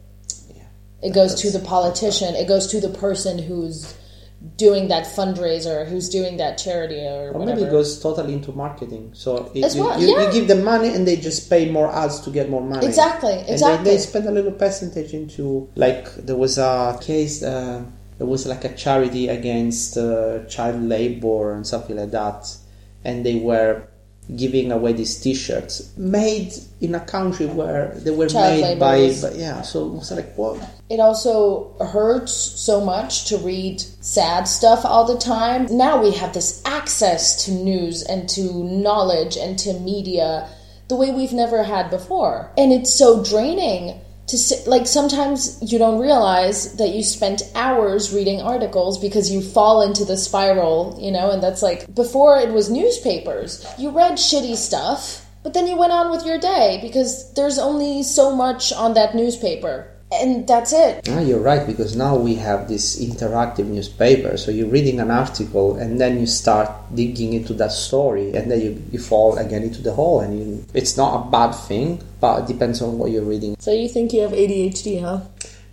Yeah. 0.56 0.64
It 1.02 1.14
goes 1.14 1.36
to 1.42 1.50
the 1.52 1.60
politician, 1.60 2.36
it 2.36 2.48
goes 2.48 2.68
to 2.68 2.80
the 2.82 2.90
person 2.90 3.40
who's 3.40 3.96
doing 4.58 4.90
that 4.90 5.06
fundraiser, 5.06 5.88
who's 5.88 6.10
doing 6.10 6.36
that 6.38 6.58
charity 6.58 7.00
or, 7.00 7.32
Or 7.32 7.46
maybe 7.46 7.62
it 7.64 7.72
goes 7.72 8.02
totally 8.02 8.34
into 8.34 8.52
marketing. 8.52 9.12
So 9.14 9.50
it, 9.56 9.64
As 9.64 9.76
you, 9.76 9.84
well, 9.86 10.00
you, 10.02 10.10
yeah. 10.10 10.26
you 10.28 10.34
give 10.34 10.48
them 10.50 10.64
money, 10.66 10.90
and 10.94 11.08
they 11.08 11.16
just 11.16 11.50
pay 11.50 11.70
more 11.72 11.90
ads 11.94 12.20
to 12.22 12.30
get 12.30 12.50
more 12.50 12.62
money. 12.62 12.86
Exactly, 12.86 13.32
And 13.34 13.48
they- 13.48 13.54
exactly. 13.54 13.92
they, 13.92 13.98
spend 14.00 14.28
a 14.28 14.32
little 14.32 14.52
percentage 14.52 15.14
into 15.14 15.70
like 15.76 16.14
there 16.16 16.36
was 16.36 16.58
a 16.58 16.98
case. 17.02 17.42
Uh, 17.42 17.84
there 18.18 18.28
was 18.28 18.46
like 18.46 18.64
a 18.66 18.74
charity 18.76 19.28
against 19.30 19.98
uh, 19.98 20.44
child 20.46 20.82
labor 20.84 21.54
and 21.54 21.66
something 21.66 21.96
like 21.96 22.12
that, 22.12 22.46
and 23.04 23.26
they 23.26 23.36
were 23.36 23.88
giving 24.36 24.72
away 24.72 24.94
these 24.94 25.20
T-shirts 25.20 25.96
made 25.98 26.54
in 26.82 26.96
a 26.96 27.00
country 27.00 27.46
where 27.46 27.94
they 27.98 28.12
were 28.12 28.28
Child 28.28 28.62
made 28.62 28.80
by, 28.80 29.14
by 29.22 29.36
yeah. 29.36 29.62
So 29.62 29.86
like 30.12 30.34
what? 30.36 30.60
It 30.90 31.00
also 31.00 31.76
hurts 31.80 32.34
so 32.34 32.82
much 32.82 33.26
to 33.26 33.38
read 33.38 33.82
sad 33.82 34.48
stuff 34.48 34.86
all 34.86 35.06
the 35.06 35.18
time. 35.18 35.68
Now 35.76 36.02
we 36.02 36.12
have 36.12 36.34
this 36.34 36.62
access 36.66 37.46
to 37.46 37.52
news 37.52 38.04
and 38.04 38.30
to 38.30 38.64
knowledge 38.64 39.38
and 39.38 39.58
to 39.60 39.74
media 39.80 40.50
the 40.88 40.96
way 40.96 41.12
we've 41.12 41.34
never 41.34 41.64
had 41.64 41.90
before. 41.90 42.52
And 42.58 42.72
it's 42.72 42.94
so 42.94 43.24
draining 43.24 44.00
to 44.34 44.38
sit 44.40 44.66
like 44.66 44.88
sometimes 44.88 45.60
you 45.62 45.78
don't 45.78 46.00
realize 46.00 46.74
that 46.78 46.90
you 46.90 47.04
spent 47.04 47.44
hours 47.54 48.12
reading 48.12 48.42
articles 48.42 48.98
because 48.98 49.32
you 49.32 49.42
fall 49.42 49.84
into 49.84 50.04
the 50.04 50.18
spiral, 50.18 50.98
you 51.00 51.12
know, 51.12 51.30
and 51.30 51.44
that's 51.44 51.62
like 51.62 51.94
before 51.94 52.40
it 52.40 52.50
was 52.50 52.68
newspapers. 52.68 53.64
You 53.78 53.92
read 53.92 54.14
shitty 54.14 54.56
stuff, 54.56 55.24
but 55.44 55.54
then 55.54 55.68
you 55.68 55.78
went 55.78 55.94
on 55.94 56.10
with 56.10 56.26
your 56.26 56.40
day 56.40 56.80
because 56.82 57.32
there's 57.36 57.60
only 57.60 58.02
so 58.02 58.36
much 58.36 58.74
on 58.74 58.96
that 58.96 59.14
newspaper. 59.14 59.93
And 60.22 60.48
that's 60.48 60.74
it. 60.74 61.10
Ah, 61.10 61.20
you're 61.20 61.40
right 61.40 61.66
because 61.66 61.96
now 61.96 62.16
we 62.16 62.36
have 62.36 62.68
this 62.68 63.00
interactive 63.02 63.66
newspaper. 63.66 64.38
So 64.38 64.52
you're 64.52 64.70
reading 64.70 65.00
an 65.00 65.12
article 65.12 65.76
and 65.78 66.00
then 66.00 66.20
you 66.20 66.28
start 66.28 66.70
digging 66.94 67.34
into 67.34 67.54
that 67.56 67.72
story, 67.72 68.36
and 68.36 68.50
then 68.52 68.62
you, 68.62 68.84
you 68.92 69.00
fall 69.00 69.38
again 69.38 69.64
into 69.64 69.82
the 69.82 69.94
hole. 69.94 70.22
And 70.22 70.40
you, 70.40 70.66
it's 70.74 70.98
not 70.98 71.28
a 71.28 71.32
bad 71.32 71.52
thing, 71.52 72.02
but 72.20 72.44
it 72.44 72.48
depends 72.48 72.82
on 72.82 72.98
what 72.98 73.12
you're 73.12 73.24
reading. 73.24 73.56
So 73.60 73.72
you 73.72 73.90
think 73.90 74.14
you 74.14 74.22
have 74.22 74.32
ADHD, 74.32 75.02
huh? 75.02 75.22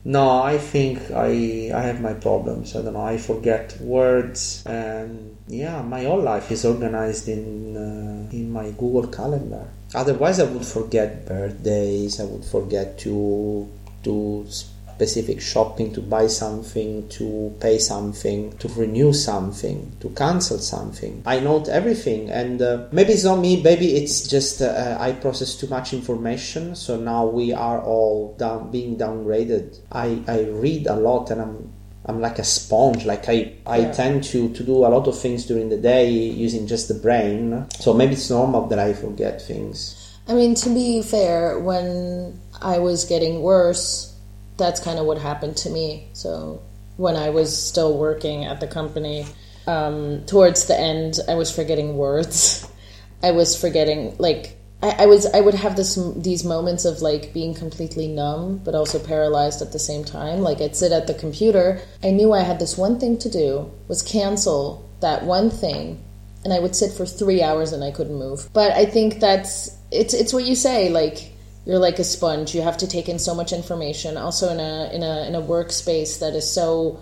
No, 0.02 0.40
I 0.40 0.56
think 0.56 1.10
I 1.12 1.70
I 1.74 1.82
have 1.82 2.00
my 2.00 2.14
problems. 2.14 2.74
I 2.74 2.80
don't 2.80 2.94
know. 2.94 3.04
I 3.04 3.18
forget 3.18 3.76
words, 3.82 4.64
and 4.64 5.36
yeah, 5.46 5.82
my 5.82 6.04
whole 6.04 6.22
life 6.22 6.50
is 6.50 6.64
organized 6.64 7.28
in 7.28 7.76
uh, 7.76 8.32
in 8.32 8.50
my 8.50 8.70
Google 8.80 9.08
Calendar. 9.12 9.68
Otherwise, 9.94 10.40
I 10.40 10.44
would 10.44 10.64
forget 10.64 11.26
birthdays. 11.26 12.18
I 12.18 12.24
would 12.24 12.46
forget 12.46 12.96
to 13.04 13.68
do 14.02 14.46
specific 14.48 15.40
shopping, 15.40 15.90
to 15.94 16.00
buy 16.02 16.26
something, 16.26 17.08
to 17.08 17.54
pay 17.58 17.78
something, 17.78 18.52
to 18.58 18.68
renew 18.76 19.14
something, 19.14 19.90
to 20.00 20.10
cancel 20.10 20.58
something. 20.58 21.22
I 21.24 21.40
note 21.40 21.68
everything, 21.68 22.28
and 22.30 22.60
uh, 22.60 22.86
maybe 22.92 23.14
it's 23.14 23.24
not 23.24 23.36
me. 23.36 23.62
Maybe 23.62 23.96
it's 23.96 24.28
just 24.28 24.60
uh, 24.60 24.98
I 25.00 25.12
process 25.12 25.56
too 25.56 25.68
much 25.68 25.94
information. 25.94 26.74
So 26.76 27.00
now 27.00 27.24
we 27.26 27.52
are 27.54 27.80
all 27.80 28.34
down, 28.38 28.70
being 28.70 28.98
downgraded. 28.98 29.78
I 29.90 30.20
I 30.28 30.40
read 30.50 30.86
a 30.86 30.96
lot, 30.96 31.30
and 31.30 31.40
I'm 31.40 31.72
I'm 32.04 32.20
like 32.20 32.38
a 32.38 32.44
sponge. 32.44 33.06
Like 33.06 33.28
I, 33.28 33.52
I 33.66 33.78
Yeah. 33.78 33.92
tend 33.92 34.24
to, 34.24 34.52
to 34.52 34.62
do 34.64 34.84
a 34.84 34.88
lot 34.88 35.06
of 35.06 35.18
things 35.18 35.46
during 35.46 35.68
the 35.68 35.76
day 35.76 36.10
using 36.10 36.66
just 36.66 36.88
the 36.88 36.94
brain. 36.94 37.66
So 37.78 37.92
maybe 37.94 38.14
it's 38.14 38.28
normal 38.30 38.66
that 38.68 38.78
I 38.78 38.92
forget 38.94 39.40
things. 39.40 39.96
I 40.28 40.34
mean, 40.34 40.54
to 40.56 40.70
be 40.70 41.02
fair, 41.02 41.58
when 41.58 42.38
I 42.60 42.78
was 42.78 43.04
getting 43.04 43.42
worse, 43.42 44.14
that's 44.56 44.80
kind 44.80 44.98
of 44.98 45.06
what 45.06 45.18
happened 45.18 45.56
to 45.58 45.70
me. 45.70 46.08
So 46.12 46.62
when 46.96 47.16
I 47.16 47.30
was 47.30 47.56
still 47.56 47.96
working 47.96 48.44
at 48.44 48.60
the 48.60 48.66
company, 48.66 49.26
um, 49.66 50.24
towards 50.26 50.66
the 50.66 50.78
end, 50.78 51.18
I 51.28 51.34
was 51.34 51.54
forgetting 51.54 51.96
words. 51.96 52.66
I 53.22 53.32
was 53.32 53.60
forgetting 53.60 54.16
like 54.18 54.56
I, 54.82 55.04
I 55.04 55.06
was 55.06 55.26
I 55.26 55.40
would 55.40 55.54
have 55.54 55.76
this 55.76 55.98
these 56.16 56.42
moments 56.42 56.86
of 56.86 57.02
like 57.02 57.34
being 57.34 57.54
completely 57.54 58.08
numb 58.08 58.62
but 58.64 58.74
also 58.74 58.98
paralyzed 58.98 59.60
at 59.60 59.72
the 59.72 59.78
same 59.78 60.04
time. 60.04 60.40
Like 60.40 60.60
I'd 60.60 60.76
sit 60.76 60.92
at 60.92 61.06
the 61.06 61.14
computer. 61.14 61.80
I 62.02 62.10
knew 62.10 62.32
I 62.32 62.42
had 62.42 62.58
this 62.58 62.78
one 62.78 62.98
thing 62.98 63.18
to 63.18 63.28
do 63.28 63.70
was 63.88 64.02
cancel 64.02 64.88
that 65.00 65.24
one 65.24 65.50
thing 65.50 66.02
and 66.44 66.52
I 66.52 66.58
would 66.58 66.74
sit 66.74 66.92
for 66.92 67.04
three 67.04 67.42
hours 67.42 67.72
and 67.72 67.84
I 67.84 67.90
couldn't 67.90 68.18
move. 68.18 68.48
But 68.52 68.72
I 68.72 68.86
think 68.86 69.20
that's 69.20 69.76
it's 69.90 70.14
it's 70.14 70.32
what 70.32 70.44
you 70.44 70.54
say. 70.54 70.88
Like 70.88 71.29
you're 71.70 71.78
like 71.78 72.00
a 72.00 72.04
sponge. 72.04 72.52
You 72.52 72.62
have 72.62 72.78
to 72.78 72.88
take 72.88 73.08
in 73.08 73.20
so 73.20 73.32
much 73.32 73.52
information. 73.52 74.16
Also 74.16 74.50
in 74.50 74.58
a 74.58 74.90
in 74.92 75.04
a 75.04 75.28
in 75.28 75.36
a 75.36 75.40
workspace 75.40 76.18
that 76.18 76.34
is 76.34 76.52
so 76.52 76.98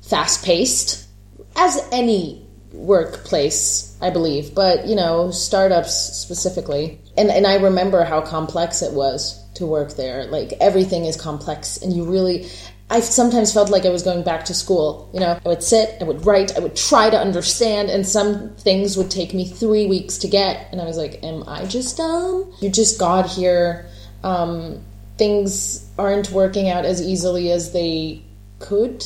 fast 0.00 0.42
paced, 0.46 1.06
as 1.54 1.78
any 1.92 2.46
workplace, 2.72 3.98
I 4.00 4.08
believe. 4.08 4.54
But 4.54 4.86
you 4.86 4.96
know, 4.96 5.30
startups 5.30 5.92
specifically. 5.92 6.98
And 7.18 7.30
and 7.30 7.46
I 7.46 7.56
remember 7.56 8.02
how 8.02 8.22
complex 8.22 8.80
it 8.80 8.94
was 8.94 9.38
to 9.56 9.66
work 9.66 9.96
there. 9.96 10.24
Like 10.24 10.54
everything 10.58 11.04
is 11.04 11.20
complex, 11.20 11.76
and 11.76 11.92
you 11.92 12.10
really. 12.10 12.48
I 12.90 13.00
sometimes 13.00 13.52
felt 13.52 13.68
like 13.68 13.84
I 13.84 13.90
was 13.90 14.02
going 14.02 14.22
back 14.22 14.46
to 14.46 14.54
school. 14.54 15.10
You 15.12 15.20
know, 15.20 15.38
I 15.44 15.46
would 15.46 15.62
sit, 15.62 15.98
I 16.00 16.04
would 16.04 16.24
write, 16.24 16.56
I 16.56 16.60
would 16.60 16.74
try 16.74 17.10
to 17.10 17.18
understand, 17.18 17.90
and 17.90 18.06
some 18.06 18.54
things 18.56 18.96
would 18.96 19.10
take 19.10 19.34
me 19.34 19.46
three 19.46 19.84
weeks 19.84 20.16
to 20.16 20.26
get. 20.28 20.68
And 20.72 20.80
I 20.80 20.84
was 20.84 20.96
like, 20.96 21.22
Am 21.22 21.44
I 21.46 21.66
just 21.66 21.98
dumb? 21.98 22.50
You 22.62 22.70
just 22.70 22.98
got 22.98 23.28
here. 23.28 23.87
Um, 24.22 24.80
things 25.16 25.88
aren't 25.98 26.30
working 26.30 26.68
out 26.68 26.84
as 26.84 27.02
easily 27.02 27.50
as 27.50 27.72
they 27.72 28.22
could, 28.58 29.04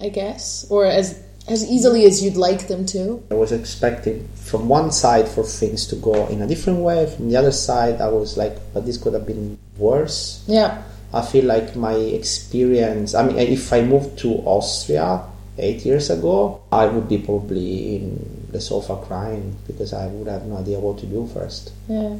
I 0.00 0.08
guess, 0.08 0.66
or 0.70 0.86
as 0.86 1.22
as 1.48 1.68
easily 1.68 2.04
as 2.04 2.22
you'd 2.22 2.36
like 2.36 2.68
them 2.68 2.86
to. 2.86 3.22
I 3.30 3.34
was 3.34 3.50
expecting 3.50 4.28
from 4.34 4.68
one 4.68 4.92
side 4.92 5.28
for 5.28 5.42
things 5.42 5.86
to 5.88 5.96
go 5.96 6.26
in 6.28 6.42
a 6.42 6.46
different 6.46 6.80
way. 6.80 7.06
From 7.06 7.28
the 7.28 7.36
other 7.36 7.52
side, 7.52 8.00
I 8.00 8.08
was 8.08 8.36
like, 8.36 8.56
but 8.72 8.86
this 8.86 8.96
could 8.96 9.14
have 9.14 9.26
been 9.26 9.58
worse. 9.76 10.44
Yeah, 10.46 10.82
I 11.12 11.22
feel 11.22 11.44
like 11.44 11.76
my 11.76 11.94
experience. 11.94 13.14
I 13.14 13.26
mean, 13.26 13.38
if 13.38 13.72
I 13.72 13.82
moved 13.82 14.18
to 14.20 14.34
Austria 14.44 15.22
eight 15.58 15.84
years 15.84 16.10
ago, 16.10 16.62
I 16.72 16.86
would 16.86 17.08
be 17.08 17.18
probably 17.18 17.96
in 17.96 18.48
the 18.52 18.60
sofa 18.60 18.96
crying 18.96 19.56
because 19.66 19.92
I 19.92 20.06
would 20.06 20.28
have 20.28 20.44
no 20.46 20.58
idea 20.58 20.78
what 20.78 20.98
to 20.98 21.06
do 21.06 21.28
first. 21.32 21.72
yeah. 21.88 22.18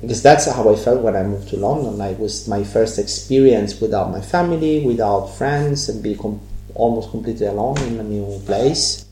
Because 0.00 0.22
that's 0.22 0.46
how 0.46 0.72
I 0.72 0.76
felt 0.76 1.02
when 1.02 1.14
I 1.16 1.22
moved 1.22 1.48
to 1.50 1.56
London. 1.56 1.98
Like, 1.98 2.12
it 2.12 2.18
was 2.20 2.48
my 2.48 2.64
first 2.64 2.98
experience 2.98 3.80
without 3.80 4.10
my 4.10 4.20
family, 4.20 4.84
without 4.84 5.26
friends, 5.26 5.88
and 5.88 6.02
be 6.02 6.14
com- 6.16 6.40
almost 6.74 7.10
completely 7.10 7.46
alone 7.46 7.78
in 7.82 7.98
a 8.00 8.02
new 8.02 8.40
place. 8.46 9.04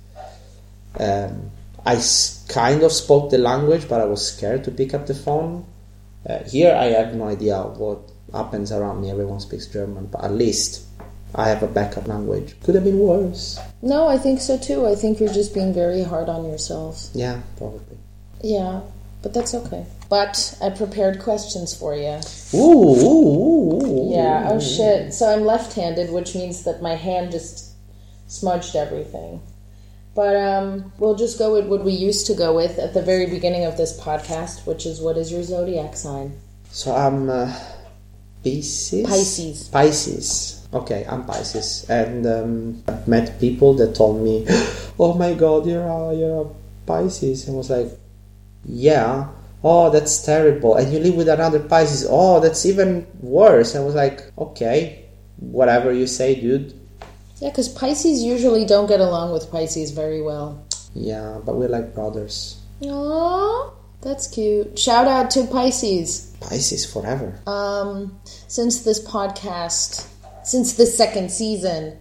Um, 0.98 1.50
I 1.84 1.96
s- 1.96 2.44
kind 2.48 2.82
of 2.82 2.92
spoke 2.92 3.30
the 3.30 3.38
language, 3.38 3.88
but 3.88 4.00
I 4.00 4.04
was 4.04 4.26
scared 4.26 4.64
to 4.64 4.70
pick 4.70 4.94
up 4.94 5.06
the 5.06 5.14
phone. 5.14 5.64
Uh, 6.28 6.38
here, 6.44 6.74
I 6.74 6.86
have 6.86 7.14
no 7.14 7.28
idea 7.28 7.60
what 7.62 7.98
happens 8.32 8.72
around 8.72 9.00
me. 9.02 9.10
Everyone 9.10 9.40
speaks 9.40 9.66
German, 9.66 10.06
but 10.10 10.24
at 10.24 10.32
least 10.32 10.82
I 11.34 11.48
have 11.48 11.62
a 11.62 11.68
backup 11.68 12.08
language. 12.08 12.56
Could 12.62 12.74
have 12.74 12.84
been 12.84 12.98
worse. 12.98 13.58
No, 13.82 14.08
I 14.08 14.18
think 14.18 14.40
so 14.40 14.56
too. 14.58 14.86
I 14.86 14.94
think 14.94 15.20
you're 15.20 15.32
just 15.32 15.54
being 15.54 15.72
very 15.72 16.02
hard 16.02 16.28
on 16.28 16.44
yourself. 16.46 17.08
Yeah, 17.14 17.40
probably. 17.58 17.98
Yeah, 18.42 18.80
but 19.22 19.34
that's 19.34 19.54
okay. 19.54 19.86
But 20.08 20.56
I 20.62 20.70
prepared 20.70 21.20
questions 21.20 21.74
for 21.74 21.94
you. 21.94 22.20
Ooh, 22.54 22.58
ooh, 22.58 23.04
ooh, 23.04 23.86
ooh. 23.86 24.14
Yeah, 24.14 24.48
oh 24.50 24.60
shit. 24.60 25.12
So 25.12 25.32
I'm 25.32 25.44
left 25.44 25.74
handed, 25.74 26.10
which 26.10 26.34
means 26.34 26.64
that 26.64 26.82
my 26.82 26.94
hand 26.94 27.32
just 27.32 27.72
smudged 28.26 28.76
everything. 28.76 29.42
But 30.14 30.36
um, 30.36 30.92
we'll 30.98 31.14
just 31.14 31.38
go 31.38 31.52
with 31.52 31.66
what 31.66 31.84
we 31.84 31.92
used 31.92 32.26
to 32.26 32.34
go 32.34 32.54
with 32.54 32.78
at 32.78 32.94
the 32.94 33.02
very 33.02 33.26
beginning 33.26 33.64
of 33.64 33.76
this 33.76 33.98
podcast, 34.00 34.66
which 34.66 34.86
is 34.86 35.00
what 35.00 35.16
is 35.16 35.30
your 35.30 35.42
zodiac 35.42 35.96
sign? 35.96 36.38
So 36.70 36.94
I'm 36.94 37.30
uh, 37.30 37.52
Pisces. 38.42 39.06
Pisces. 39.06 39.68
Pisces. 39.68 40.68
Okay, 40.72 41.06
I'm 41.08 41.24
Pisces, 41.24 41.88
and 41.88 42.26
um, 42.26 42.82
I've 42.86 43.08
met 43.08 43.40
people 43.40 43.74
that 43.74 43.94
told 43.94 44.22
me, 44.22 44.44
"Oh 44.98 45.14
my 45.14 45.34
God, 45.34 45.66
you're 45.66 45.86
a, 45.86 46.14
you're 46.14 46.42
a 46.42 46.48
Pisces," 46.84 47.46
and 47.46 47.54
I 47.54 47.58
was 47.58 47.70
like, 47.70 47.88
"Yeah." 48.64 49.28
Oh, 49.62 49.90
that's 49.90 50.22
terrible. 50.22 50.76
And 50.76 50.92
you 50.92 51.00
live 51.00 51.16
with 51.16 51.28
another 51.28 51.58
Pisces. 51.58 52.06
Oh, 52.08 52.38
that's 52.40 52.64
even 52.64 53.06
worse. 53.20 53.74
I 53.74 53.80
was 53.80 53.94
like, 53.94 54.30
okay, 54.38 55.04
whatever 55.38 55.92
you 55.92 56.06
say, 56.06 56.40
dude. 56.40 56.78
Yeah, 57.40 57.50
because 57.50 57.68
Pisces 57.68 58.22
usually 58.22 58.64
don't 58.64 58.86
get 58.86 59.00
along 59.00 59.32
with 59.32 59.50
Pisces 59.50 59.90
very 59.90 60.22
well. 60.22 60.64
Yeah, 60.94 61.40
but 61.44 61.56
we're 61.56 61.68
like 61.68 61.94
brothers. 61.94 62.60
Aww, 62.82 63.72
that's 64.00 64.28
cute. 64.28 64.78
Shout 64.78 65.08
out 65.08 65.30
to 65.32 65.46
Pisces. 65.46 66.36
Pisces 66.40 66.90
forever. 66.90 67.38
Um, 67.46 68.18
since 68.24 68.82
this 68.82 69.04
podcast, 69.04 70.06
since 70.44 70.74
this 70.74 70.96
second 70.96 71.30
season, 71.30 71.98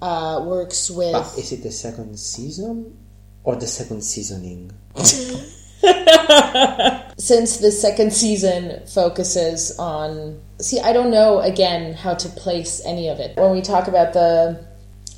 uh, 0.00 0.42
works 0.44 0.90
with. 0.90 1.12
But 1.12 1.38
is 1.38 1.52
it 1.52 1.62
the 1.62 1.72
second 1.72 2.18
season 2.18 2.98
or 3.44 3.56
the 3.56 3.66
second 3.66 4.02
seasoning? 4.02 4.72
since 7.18 7.56
the 7.56 7.72
second 7.72 8.12
season 8.12 8.80
focuses 8.86 9.76
on 9.80 10.40
see 10.60 10.78
i 10.80 10.92
don't 10.92 11.10
know 11.10 11.40
again 11.40 11.92
how 11.92 12.14
to 12.14 12.28
place 12.28 12.80
any 12.84 13.08
of 13.08 13.18
it. 13.18 13.36
When 13.36 13.50
we 13.50 13.62
talk 13.62 13.88
about 13.88 14.12
the 14.12 14.64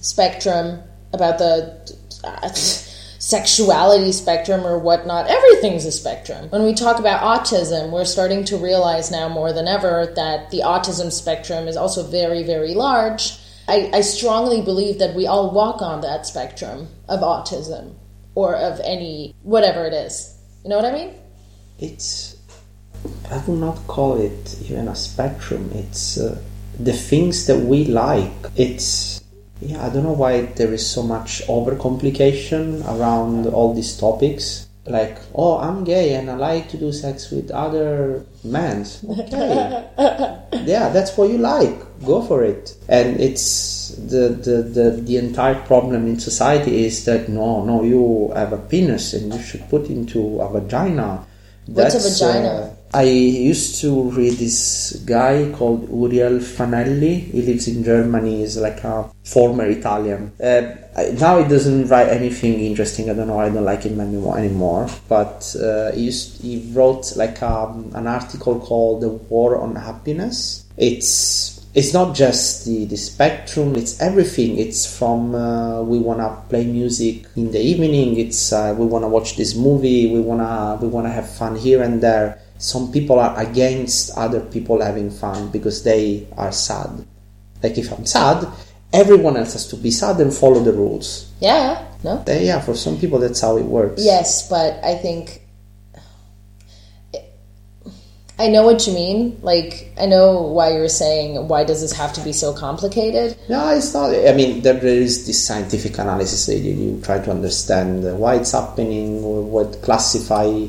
spectrum 0.00 0.82
about 1.12 1.36
the 1.36 1.96
uh, 2.24 2.48
sexuality 2.54 4.10
spectrum 4.12 4.66
or 4.66 4.78
whatnot 4.78 5.26
everything's 5.28 5.84
a 5.84 5.92
spectrum. 5.92 6.48
When 6.48 6.64
we 6.64 6.72
talk 6.72 6.98
about 6.98 7.20
autism 7.20 7.90
we're 7.90 8.06
starting 8.06 8.44
to 8.44 8.56
realize 8.56 9.10
now 9.10 9.28
more 9.28 9.52
than 9.52 9.68
ever 9.68 10.10
that 10.16 10.50
the 10.50 10.60
autism 10.60 11.12
spectrum 11.12 11.68
is 11.68 11.76
also 11.76 12.02
very 12.02 12.42
very 12.42 12.72
large. 12.74 13.38
I, 13.68 13.90
I 13.92 14.00
strongly 14.00 14.62
believe 14.62 14.98
that 14.98 15.14
we 15.14 15.26
all 15.26 15.50
walk 15.50 15.82
on 15.82 16.00
that 16.00 16.26
spectrum 16.26 16.88
of 17.06 17.20
autism 17.20 17.94
or 18.34 18.56
of 18.56 18.80
any 18.82 19.34
whatever 19.42 19.84
it 19.84 19.92
is 19.92 20.33
you 20.64 20.70
know 20.70 20.76
what 20.76 20.86
i 20.86 20.92
mean 20.92 21.14
It's. 21.78 22.36
I 23.30 23.38
would 23.46 23.58
not 23.58 23.86
call 23.86 24.20
it 24.20 24.56
even 24.62 24.88
a 24.88 24.94
spectrum. 24.94 25.70
It's 25.74 26.16
uh, 26.18 26.40
the 26.78 26.92
things 26.92 27.46
that 27.46 27.58
we 27.58 27.84
like. 27.84 28.32
It's. 28.56 29.20
Yeah, 29.60 29.84
I 29.84 29.90
don't 29.90 30.04
know 30.04 30.12
why 30.12 30.42
there 30.42 30.72
is 30.72 30.86
so 30.86 31.02
much 31.02 31.42
overcomplication 31.48 32.84
around 32.86 33.46
all 33.46 33.74
these 33.74 33.96
topics. 33.96 34.68
Like, 34.86 35.18
oh, 35.34 35.58
I'm 35.58 35.82
gay 35.84 36.14
and 36.14 36.30
I 36.30 36.34
like 36.34 36.68
to 36.70 36.76
do 36.76 36.92
sex 36.92 37.30
with 37.30 37.50
other 37.50 38.26
men. 38.44 38.86
Okay. 39.08 39.88
yeah, 40.64 40.90
that's 40.90 41.16
what 41.16 41.30
you 41.30 41.38
like. 41.38 41.74
Go 42.04 42.20
for 42.20 42.44
it. 42.44 42.76
And 42.88 43.18
it's 43.18 43.88
the, 43.96 44.28
the, 44.28 44.62
the, 44.62 44.90
the 45.00 45.16
entire 45.16 45.54
problem 45.66 46.06
in 46.06 46.20
society 46.20 46.84
is 46.84 47.04
that 47.06 47.30
no, 47.30 47.64
no, 47.64 47.82
you 47.82 48.30
have 48.36 48.52
a 48.52 48.58
penis 48.58 49.14
and 49.14 49.32
you 49.32 49.40
should 49.40 49.66
put 49.70 49.88
into 49.88 50.40
a 50.40 50.50
vagina. 50.50 51.24
What's 51.66 51.94
a 51.94 52.26
vagina? 52.26 52.48
uh, 52.48 52.74
I 52.94 53.02
used 53.02 53.80
to 53.80 54.10
read 54.12 54.34
this 54.34 55.02
guy 55.04 55.50
called 55.50 55.88
Uriel 55.90 56.38
Fanelli. 56.38 57.28
He 57.32 57.42
lives 57.42 57.66
in 57.66 57.82
Germany. 57.82 58.38
He's 58.38 58.56
like 58.56 58.84
a 58.84 59.10
former 59.24 59.66
Italian. 59.66 60.30
Uh, 60.40 60.76
now 61.18 61.42
he 61.42 61.48
doesn't 61.48 61.88
write 61.88 62.08
anything 62.10 62.60
interesting. 62.60 63.10
I 63.10 63.14
don't 63.14 63.26
know. 63.26 63.40
I 63.40 63.48
don't 63.48 63.64
like 63.64 63.82
him 63.82 63.98
anymore. 63.98 64.88
But 65.08 65.56
uh, 65.60 65.90
he, 65.90 66.04
used, 66.04 66.40
he 66.40 66.70
wrote 66.72 67.16
like 67.16 67.42
um, 67.42 67.90
an 67.96 68.06
article 68.06 68.60
called 68.60 69.02
"The 69.02 69.08
War 69.08 69.60
on 69.60 69.74
Happiness." 69.74 70.64
It's 70.76 71.64
it's 71.74 71.92
not 71.92 72.14
just 72.14 72.66
the, 72.66 72.84
the 72.84 72.96
spectrum 72.96 73.74
it's 73.74 74.00
everything 74.00 74.56
it's 74.58 74.86
from 74.96 75.34
uh, 75.34 75.82
we 75.82 75.98
want 75.98 76.20
to 76.20 76.48
play 76.48 76.64
music 76.64 77.26
in 77.34 77.50
the 77.50 77.58
evening 77.58 78.16
it's 78.16 78.52
uh, 78.52 78.72
we 78.78 78.86
want 78.86 79.02
to 79.02 79.08
watch 79.08 79.36
this 79.36 79.56
movie 79.56 80.06
we 80.12 80.20
want 80.20 80.40
to 80.40 80.86
we 80.86 80.88
want 80.88 81.04
to 81.04 81.10
have 81.10 81.28
fun 81.28 81.56
here 81.56 81.82
and 81.82 82.00
there 82.00 82.40
some 82.64 82.90
people 82.90 83.20
are 83.20 83.38
against 83.38 84.16
other 84.16 84.40
people 84.40 84.80
having 84.80 85.10
fun 85.10 85.50
because 85.50 85.82
they 85.84 86.26
are 86.38 86.50
sad 86.50 86.90
like 87.62 87.76
if 87.76 87.92
i'm 87.92 88.06
sad 88.06 88.46
everyone 88.92 89.36
else 89.36 89.52
has 89.52 89.66
to 89.66 89.76
be 89.76 89.90
sad 89.90 90.18
and 90.20 90.32
follow 90.32 90.60
the 90.64 90.72
rules 90.72 91.30
Yeah, 91.40 91.84
no? 92.02 92.24
Uh, 92.26 92.32
yeah 92.32 92.60
for 92.60 92.74
some 92.74 92.98
people 92.98 93.18
that's 93.18 93.40
how 93.40 93.58
it 93.58 93.66
works 93.66 94.02
Yes, 94.02 94.48
but 94.48 94.82
I 94.82 94.94
think 94.96 95.42
I 98.36 98.48
know 98.48 98.64
what 98.64 98.84
you 98.86 98.92
mean. 98.92 99.38
Like, 99.42 99.92
I 99.96 100.06
know 100.06 100.42
why 100.42 100.72
you're 100.72 100.88
saying, 100.88 101.46
why 101.46 101.62
does 101.62 101.80
this 101.80 101.92
have 101.92 102.12
to 102.14 102.20
be 102.20 102.32
so 102.32 102.52
complicated? 102.52 103.38
No, 103.48 103.68
it's 103.70 103.94
not. 103.94 104.10
I 104.10 104.32
mean, 104.32 104.60
there 104.62 104.84
is 104.84 105.24
this 105.24 105.44
scientific 105.46 105.98
analysis 105.98 106.46
that 106.46 106.58
you, 106.58 106.74
you 106.74 107.00
try 107.00 107.20
to 107.20 107.30
understand 107.30 108.02
why 108.18 108.34
it's 108.34 108.50
happening, 108.50 109.22
what 109.22 109.80
classify 109.82 110.66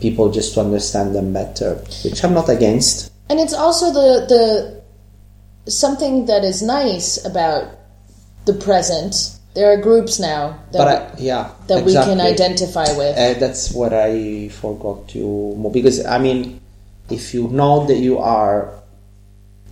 people 0.00 0.30
just 0.30 0.54
to 0.54 0.60
understand 0.60 1.14
them 1.14 1.32
better, 1.32 1.74
which 2.04 2.24
I'm 2.24 2.34
not 2.34 2.48
against. 2.48 3.12
And 3.28 3.38
it's 3.38 3.54
also 3.54 3.92
the 3.92 4.26
the 4.26 5.70
something 5.70 6.26
that 6.26 6.44
is 6.44 6.62
nice 6.62 7.24
about 7.24 7.68
the 8.46 8.54
present. 8.54 9.36
There 9.54 9.72
are 9.72 9.76
groups 9.76 10.18
now 10.20 10.62
that 10.72 10.86
I, 10.86 11.14
yeah, 11.18 11.52
that 11.66 11.84
we 11.84 11.92
can 11.92 12.20
identify 12.20 12.86
with. 12.96 13.18
Uh, 13.18 13.34
that's 13.38 13.72
what 13.72 13.92
I 13.92 14.48
forgot 14.48 15.08
to 15.10 15.70
because 15.72 16.04
I 16.06 16.18
mean, 16.18 16.60
if 17.10 17.34
you 17.34 17.48
know 17.48 17.86
that 17.86 17.98
you 17.98 18.18
are, 18.18 18.72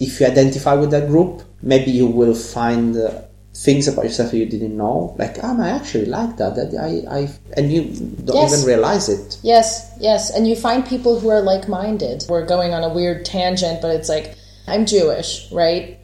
if 0.00 0.20
you 0.20 0.26
identify 0.26 0.74
with 0.74 0.90
that 0.90 1.06
group, 1.06 1.42
maybe 1.62 1.90
you 1.92 2.06
will 2.06 2.34
find 2.34 2.96
uh, 2.96 3.22
things 3.58 3.88
about 3.88 4.04
yourself 4.04 4.32
you 4.32 4.46
didn't 4.46 4.76
know. 4.76 5.14
Like, 5.18 5.42
um, 5.42 5.60
I 5.60 5.70
actually 5.70 6.06
like 6.06 6.36
that. 6.36 6.54
That 6.54 6.74
I, 6.80 7.20
I, 7.22 7.28
and 7.56 7.72
you 7.72 7.84
don't 8.24 8.36
Yes. 8.36 8.52
even 8.52 8.66
realize 8.66 9.08
it. 9.08 9.38
Yes, 9.42 9.90
yes, 9.98 10.30
and 10.30 10.46
you 10.46 10.54
find 10.54 10.86
people 10.86 11.18
who 11.18 11.28
are 11.28 11.40
like-minded. 11.40 12.24
We're 12.28 12.46
going 12.46 12.72
on 12.72 12.84
a 12.84 12.88
weird 12.88 13.24
tangent, 13.24 13.82
but 13.82 13.90
it's 13.90 14.08
like 14.08 14.36
I'm 14.68 14.86
Jewish, 14.86 15.50
right? 15.50 15.98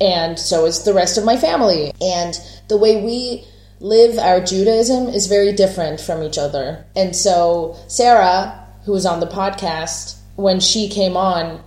And 0.00 0.38
so 0.38 0.64
is 0.64 0.84
the 0.84 0.94
rest 0.94 1.18
of 1.18 1.24
my 1.24 1.36
family. 1.36 1.92
And 2.00 2.38
the 2.68 2.76
way 2.76 3.02
we 3.02 3.44
live 3.80 4.18
our 4.18 4.40
Judaism 4.40 5.08
is 5.08 5.26
very 5.26 5.52
different 5.52 6.00
from 6.00 6.22
each 6.22 6.38
other. 6.38 6.84
And 6.96 7.14
so 7.14 7.76
Sarah, 7.88 8.66
who 8.84 8.92
was 8.92 9.06
on 9.06 9.20
the 9.20 9.26
podcast, 9.26 10.16
when 10.36 10.60
she 10.60 10.88
came 10.88 11.16
on, 11.16 11.62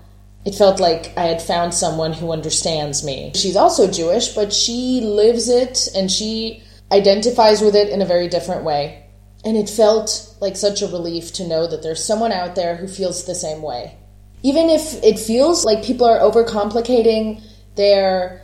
it 0.47 0.55
felt 0.55 0.79
like 0.79 1.11
I 1.17 1.23
had 1.23 1.41
found 1.41 1.73
someone 1.73 2.13
who 2.13 2.31
understands 2.31 3.03
me. 3.03 3.33
She's 3.35 3.57
also 3.57 3.91
Jewish, 3.91 4.29
but 4.29 4.53
she 4.53 5.01
lives 5.01 5.49
it 5.49 5.89
and 5.93 6.09
she 6.09 6.63
identifies 6.89 7.59
with 7.59 7.75
it 7.75 7.89
in 7.89 8.01
a 8.01 8.05
very 8.05 8.29
different 8.29 8.63
way. 8.63 9.03
And 9.43 9.57
it 9.57 9.69
felt 9.69 10.33
like 10.39 10.55
such 10.55 10.81
a 10.81 10.87
relief 10.87 11.33
to 11.33 11.45
know 11.45 11.67
that 11.67 11.83
there's 11.83 12.01
someone 12.01 12.31
out 12.31 12.55
there 12.55 12.77
who 12.77 12.87
feels 12.87 13.25
the 13.25 13.35
same 13.35 13.61
way. 13.61 13.97
Even 14.41 14.69
if 14.69 15.03
it 15.03 15.19
feels 15.19 15.65
like 15.65 15.83
people 15.83 16.07
are 16.07 16.19
overcomplicating 16.19 17.43
their 17.75 18.41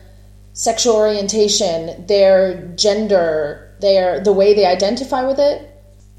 sexual 0.52 0.98
orientation, 0.98 2.06
their 2.06 2.68
gender, 2.76 3.78
their 3.80 4.20
the 4.20 4.34
way 4.34 4.54
they 4.54 4.66
identify 4.66 5.26
with 5.26 5.40
it, 5.40 5.72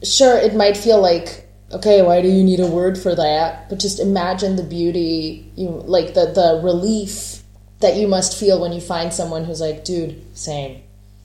sure 0.03 0.39
it 0.39 0.57
might 0.57 0.79
feel 0.79 1.03
like 1.03 1.44
okay, 1.75 2.03
why 2.03 2.23
do 2.23 2.29
you 2.29 2.43
need 2.45 2.61
a 2.61 2.67
word 2.67 2.97
for 2.99 3.15
that? 3.15 3.69
But 3.69 3.79
just 3.79 4.01
imagine 4.01 4.57
the 4.57 4.63
beauty, 4.63 5.51
you 5.57 5.69
like 5.69 6.15
the 6.15 6.27
the 6.27 6.61
relief 6.63 7.43
that 7.81 7.97
you 7.97 8.09
must 8.09 8.39
feel 8.39 8.61
when 8.61 8.73
you 8.73 8.81
find 8.81 9.13
someone 9.13 9.45
who's 9.45 9.61
like, 9.61 9.85
dude, 9.85 10.23
same. 10.37 10.83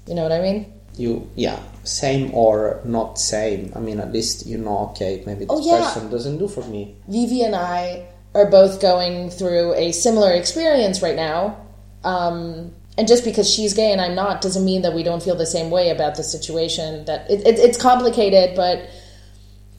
You 0.07 0.15
know 0.15 0.23
what 0.23 0.31
I 0.31 0.41
mean? 0.41 0.73
You, 0.97 1.29
yeah, 1.35 1.59
same 1.83 2.33
or 2.33 2.81
not 2.83 3.17
same. 3.19 3.71
I 3.75 3.79
mean, 3.79 3.99
at 3.99 4.11
least 4.11 4.45
you 4.45 4.57
know. 4.57 4.89
Okay, 4.91 5.23
maybe 5.25 5.45
this 5.45 5.49
Oh, 5.49 5.61
yeah. 5.65 5.85
person 5.85 6.09
doesn't 6.09 6.37
do 6.39 6.47
for 6.47 6.63
me. 6.65 6.95
Vivi 7.07 7.43
and 7.43 7.55
I 7.55 8.05
are 8.35 8.49
both 8.49 8.81
going 8.81 9.29
through 9.29 9.73
a 9.75 9.91
similar 9.91 10.33
experience 10.33 11.01
right 11.01 11.15
now. 11.15 11.57
Um, 12.03 12.71
and 12.97 13.07
just 13.07 13.23
because 13.23 13.49
she's 13.49 13.73
gay 13.73 13.91
and 13.93 14.01
I'm 14.01 14.13
not 14.15 14.41
doesn't 14.41 14.65
mean 14.65 14.81
that 14.81 14.93
we 14.93 15.03
don't 15.03 15.23
feel 15.23 15.35
the 15.35 15.45
same 15.45 15.69
way 15.69 15.89
about 15.89 16.15
the 16.15 16.23
situation. 16.23 17.05
That 17.05 17.29
it, 17.31 17.47
it, 17.47 17.59
it's 17.59 17.77
complicated, 17.81 18.55
but 18.55 18.81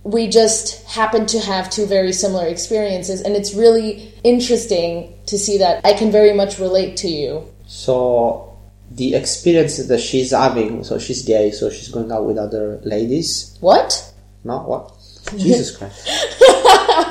we 0.03 0.29
just 0.29 0.85
happen 0.87 1.27
to 1.27 1.39
have 1.41 1.71
two 1.71 1.87
very 1.87 2.13
similar 2.13 2.47
experiences 2.47 3.21
and 3.21 3.37
it's 3.37 3.55
really 3.55 4.15
interesting 4.25 5.15
to 5.27 5.39
see 5.39 5.59
that 5.59 5.85
I 5.85 5.93
can 5.93 6.11
very 6.11 6.33
much 6.33 6.59
relate 6.59 6.97
to 6.99 7.09
you. 7.09 7.47
So 7.67 8.59
the 8.91 9.15
experience 9.15 9.77
that 9.77 10.01
she's 10.01 10.31
having, 10.31 10.85
so 10.85 10.99
she's 10.99 11.23
gay, 11.23 11.51
so 11.51 11.71
she's 11.71 11.89
going 11.89 12.11
out 12.11 12.25
with 12.25 12.39
other 12.39 12.81
ladies. 12.83 13.57
What? 13.61 14.11
no 14.45 14.59
what? 14.61 14.93
Jesus 15.37 15.77
Christ. 15.77 16.09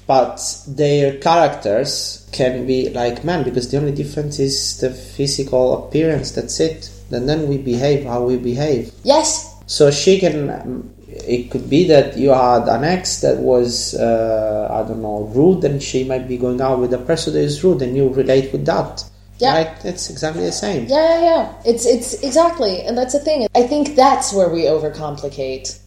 but 0.08 0.42
their 0.68 1.18
characters 1.20 2.28
can 2.32 2.66
be 2.66 2.90
like 2.90 3.24
men 3.24 3.44
because 3.44 3.70
the 3.72 3.78
only 3.78 3.92
difference 3.92 4.40
is 4.40 4.80
the 4.80 4.90
physical 4.90 5.88
appearance. 5.88 6.32
That's 6.32 6.60
it. 6.60 6.90
And 7.12 7.30
then 7.30 7.48
we 7.48 7.58
behave 7.58 8.06
how 8.06 8.24
we 8.24 8.38
behave. 8.38 8.92
Yes. 9.04 9.56
So 9.68 9.92
she 9.92 10.20
can. 10.20 10.94
It 11.28 11.52
could 11.52 11.70
be 11.70 11.88
that 11.88 12.18
you 12.18 12.30
had 12.30 12.68
an 12.68 12.84
ex 12.84 13.22
that 13.22 13.38
was, 13.38 13.96
uh, 13.96 14.68
I 14.72 14.88
don't 14.88 15.02
know, 15.02 15.24
rude, 15.34 15.64
and 15.64 15.82
she 15.82 16.04
might 16.04 16.28
be 16.28 16.38
going 16.38 16.62
out 16.62 16.80
with 16.80 16.94
a 16.94 16.98
person 16.98 17.34
that 17.34 17.42
is 17.42 17.64
rude, 17.64 17.82
and 17.82 17.96
you 17.96 18.10
relate 18.10 18.52
with 18.52 18.66
that. 18.66 19.04
Yeah. 19.40 19.54
Right? 19.54 19.86
It's 19.86 20.10
exactly 20.10 20.44
the 20.44 20.52
same. 20.52 20.88
Yeah, 20.88 20.98
yeah, 20.98 21.22
yeah. 21.22 21.54
It's 21.66 21.86
it's 21.86 22.22
exactly, 22.24 22.82
and 22.82 22.98
that's 22.98 23.14
the 23.14 23.20
thing. 23.20 23.48
I 23.56 23.64
think 23.64 23.96
that's 23.96 24.34
where 24.34 24.50
we 24.50 24.64
overcomplicate. 24.64 25.80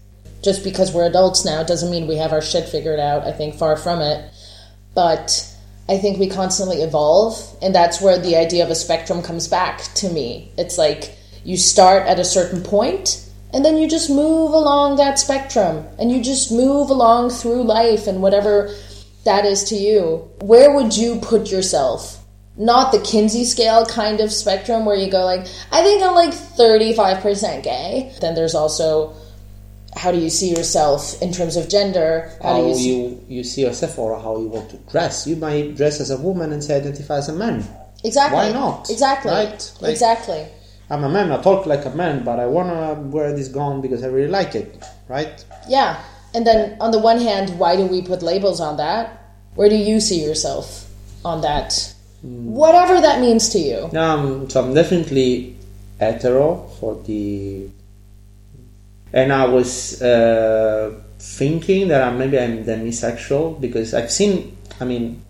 Just 0.43 0.65
because 0.65 0.93
we're 0.93 1.07
adults 1.07 1.45
now 1.45 1.63
doesn't 1.63 1.91
mean 1.91 2.09
we 2.09 2.17
have 2.17 2.33
our 2.33 2.43
shit 2.43 2.69
figured 2.69 2.99
out. 2.99 3.25
I 3.25 3.33
think 3.33 3.55
far 3.55 3.77
from 3.77 4.01
it. 4.01 4.29
But 4.95 5.49
I 5.89 5.99
think 5.99 6.19
we 6.19 6.29
constantly 6.29 6.83
evolve, 6.83 7.39
and 7.61 7.75
that's 7.75 8.01
where 8.01 8.19
the 8.19 8.37
idea 8.37 8.65
of 8.65 8.71
a 8.71 8.75
spectrum 8.75 9.23
comes 9.23 9.49
back 9.49 9.83
to 9.97 10.09
me. 10.09 10.51
It's 10.57 10.79
like 10.79 11.17
you 11.45 11.57
start 11.57 12.07
at 12.07 12.19
a 12.19 12.25
certain 12.25 12.63
point, 12.63 13.29
and 13.53 13.65
then 13.65 13.77
you 13.79 13.89
just 13.89 14.09
move 14.11 14.53
along 14.53 14.97
that 14.97 15.19
spectrum, 15.19 15.87
and 15.99 16.11
you 16.11 16.23
just 16.23 16.51
move 16.53 16.91
along 16.91 17.31
through 17.31 17.63
life 17.65 18.07
and 18.07 18.23
whatever 18.23 18.75
that 19.25 19.45
is 19.45 19.65
to 19.65 19.77
you. 19.77 20.29
Where 20.41 20.75
would 20.75 20.97
you 20.97 21.17
put 21.21 21.51
yourself? 21.51 22.19
Not 22.57 22.93
the 22.93 23.01
Kinsey 23.01 23.45
scale 23.45 23.87
kind 23.87 24.21
of 24.21 24.31
spectrum 24.33 24.85
where 24.85 24.97
you 24.97 25.11
go 25.11 25.25
like, 25.25 25.47
I 25.71 25.83
think 25.83 26.03
I'm 26.03 26.15
like 26.15 26.33
35% 26.35 27.63
gay. 27.63 28.13
Then 28.21 28.35
there's 28.35 28.55
also 28.55 29.15
how 29.95 30.11
do 30.11 30.19
you 30.19 30.31
see 30.31 30.51
yourself 30.51 31.21
in 31.23 31.33
terms 31.33 31.57
of 31.57 31.69
gender? 31.69 32.31
How 32.43 32.55
how 32.55 32.61
do 32.63 32.69
you 32.69 32.75
see 32.75 32.97
you, 32.97 33.25
you 33.29 33.45
see 33.45 33.63
yourself 33.63 33.99
or 33.99 34.19
how 34.19 34.39
you 34.39 34.49
want 34.49 34.71
to 34.71 34.77
dress. 34.91 35.27
You 35.27 35.37
might 35.37 35.77
dress 35.77 36.01
as 36.01 36.11
a 36.11 36.17
woman 36.17 36.53
and 36.53 36.63
say 36.65 36.77
identify 36.77 37.17
as 37.19 37.29
a 37.29 37.33
man. 37.35 37.65
Exactly. 38.05 38.37
Why 38.37 38.53
not? 38.53 38.91
Exactly. 38.91 39.31
Right? 39.31 39.73
Like- 39.81 39.93
exactly. 39.93 40.47
I'm 40.93 41.05
a 41.05 41.09
man, 41.09 41.33
I 41.33 41.41
talk 41.41 41.65
like 41.65 41.87
a 41.87 41.91
man, 41.91 42.23
but 42.23 42.39
I 42.39 42.45
wanna 42.45 42.93
wear 42.93 43.33
this 43.33 43.49
gown 43.49 43.81
because 43.81 44.05
I 44.05 44.09
really 44.09 44.29
like 44.29 44.55
it, 44.55 44.77
right? 45.09 45.43
Yeah. 45.67 45.99
And 46.35 46.47
then 46.47 46.77
on 46.83 46.91
the 46.91 46.99
one 46.99 47.19
hand, 47.19 47.59
why 47.59 47.77
do 47.77 47.87
we 47.87 48.03
put 48.03 48.21
labels 48.23 48.61
on 48.61 48.77
that? 48.77 49.35
Where 49.55 49.71
do 49.71 49.75
you 49.75 50.01
see 50.01 50.23
yourself 50.23 50.91
on 51.25 51.41
that? 51.41 51.95
Whatever 52.21 53.01
that 53.01 53.23
means 53.23 53.49
to 53.51 53.59
you. 53.59 53.91
Um, 53.99 54.51
so 54.51 54.63
I'm 54.63 54.75
definitely 54.75 55.57
hetero 55.99 56.69
for 56.79 57.03
the, 57.07 57.71
and 59.15 59.33
I 59.33 59.47
was 59.47 60.03
uh, 60.03 60.93
thinking 61.19 61.89
that 61.89 62.03
I'm, 62.03 62.19
maybe 62.19 62.39
I'm 62.39 62.65
demisexual 62.65 63.59
because 63.63 63.95
I've 63.95 64.13
seen. 64.13 64.59
I 64.79 64.85
mean, 64.85 65.23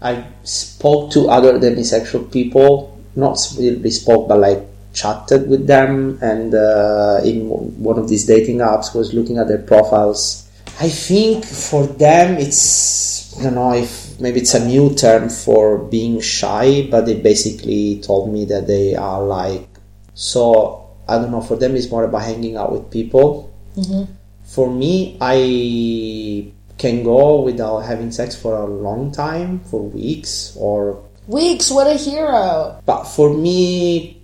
I 0.00 0.24
spoke 0.44 1.12
to 1.12 1.28
other 1.28 1.58
demisexual 1.58 2.32
people, 2.32 2.98
not 3.16 3.38
really 3.58 3.90
spoke, 3.90 4.26
but 4.26 4.38
like 4.38 4.69
chatted 4.92 5.48
with 5.48 5.66
them, 5.66 6.18
and 6.22 6.54
uh, 6.54 7.20
in 7.24 7.48
one 7.82 7.98
of 7.98 8.08
these 8.08 8.26
dating 8.26 8.58
apps 8.58 8.94
was 8.94 9.14
looking 9.14 9.38
at 9.38 9.48
their 9.48 9.58
profiles. 9.62 10.48
I 10.80 10.88
think 10.88 11.44
for 11.44 11.86
them 11.86 12.38
it's 12.38 13.38
I 13.38 13.44
don't 13.44 13.54
know 13.54 13.74
if 13.74 14.18
maybe 14.20 14.40
it's 14.40 14.54
a 14.54 14.64
new 14.66 14.94
term 14.94 15.28
for 15.28 15.78
being 15.78 16.20
shy, 16.20 16.88
but 16.90 17.06
they 17.06 17.20
basically 17.20 18.00
told 18.00 18.32
me 18.32 18.44
that 18.46 18.66
they 18.66 18.96
are 18.96 19.22
like 19.22 19.68
so 20.14 20.88
I 21.08 21.18
don't 21.18 21.30
know 21.30 21.40
for 21.40 21.56
them 21.56 21.76
it's 21.76 21.90
more 21.90 22.04
about 22.04 22.22
hanging 22.22 22.56
out 22.56 22.72
with 22.72 22.90
people. 22.90 23.52
For 24.44 24.68
me, 24.68 25.16
I 25.20 26.50
can 26.76 27.04
go 27.04 27.40
without 27.42 27.80
having 27.80 28.10
sex 28.10 28.34
for 28.34 28.56
a 28.56 28.66
long 28.66 29.12
time, 29.12 29.60
for 29.60 29.80
weeks 29.80 30.56
or 30.56 31.02
Weeks, 31.28 31.70
what 31.70 31.86
a 31.86 31.94
hero. 31.94 32.82
but 32.84 33.04
for 33.04 33.32
me, 33.32 34.19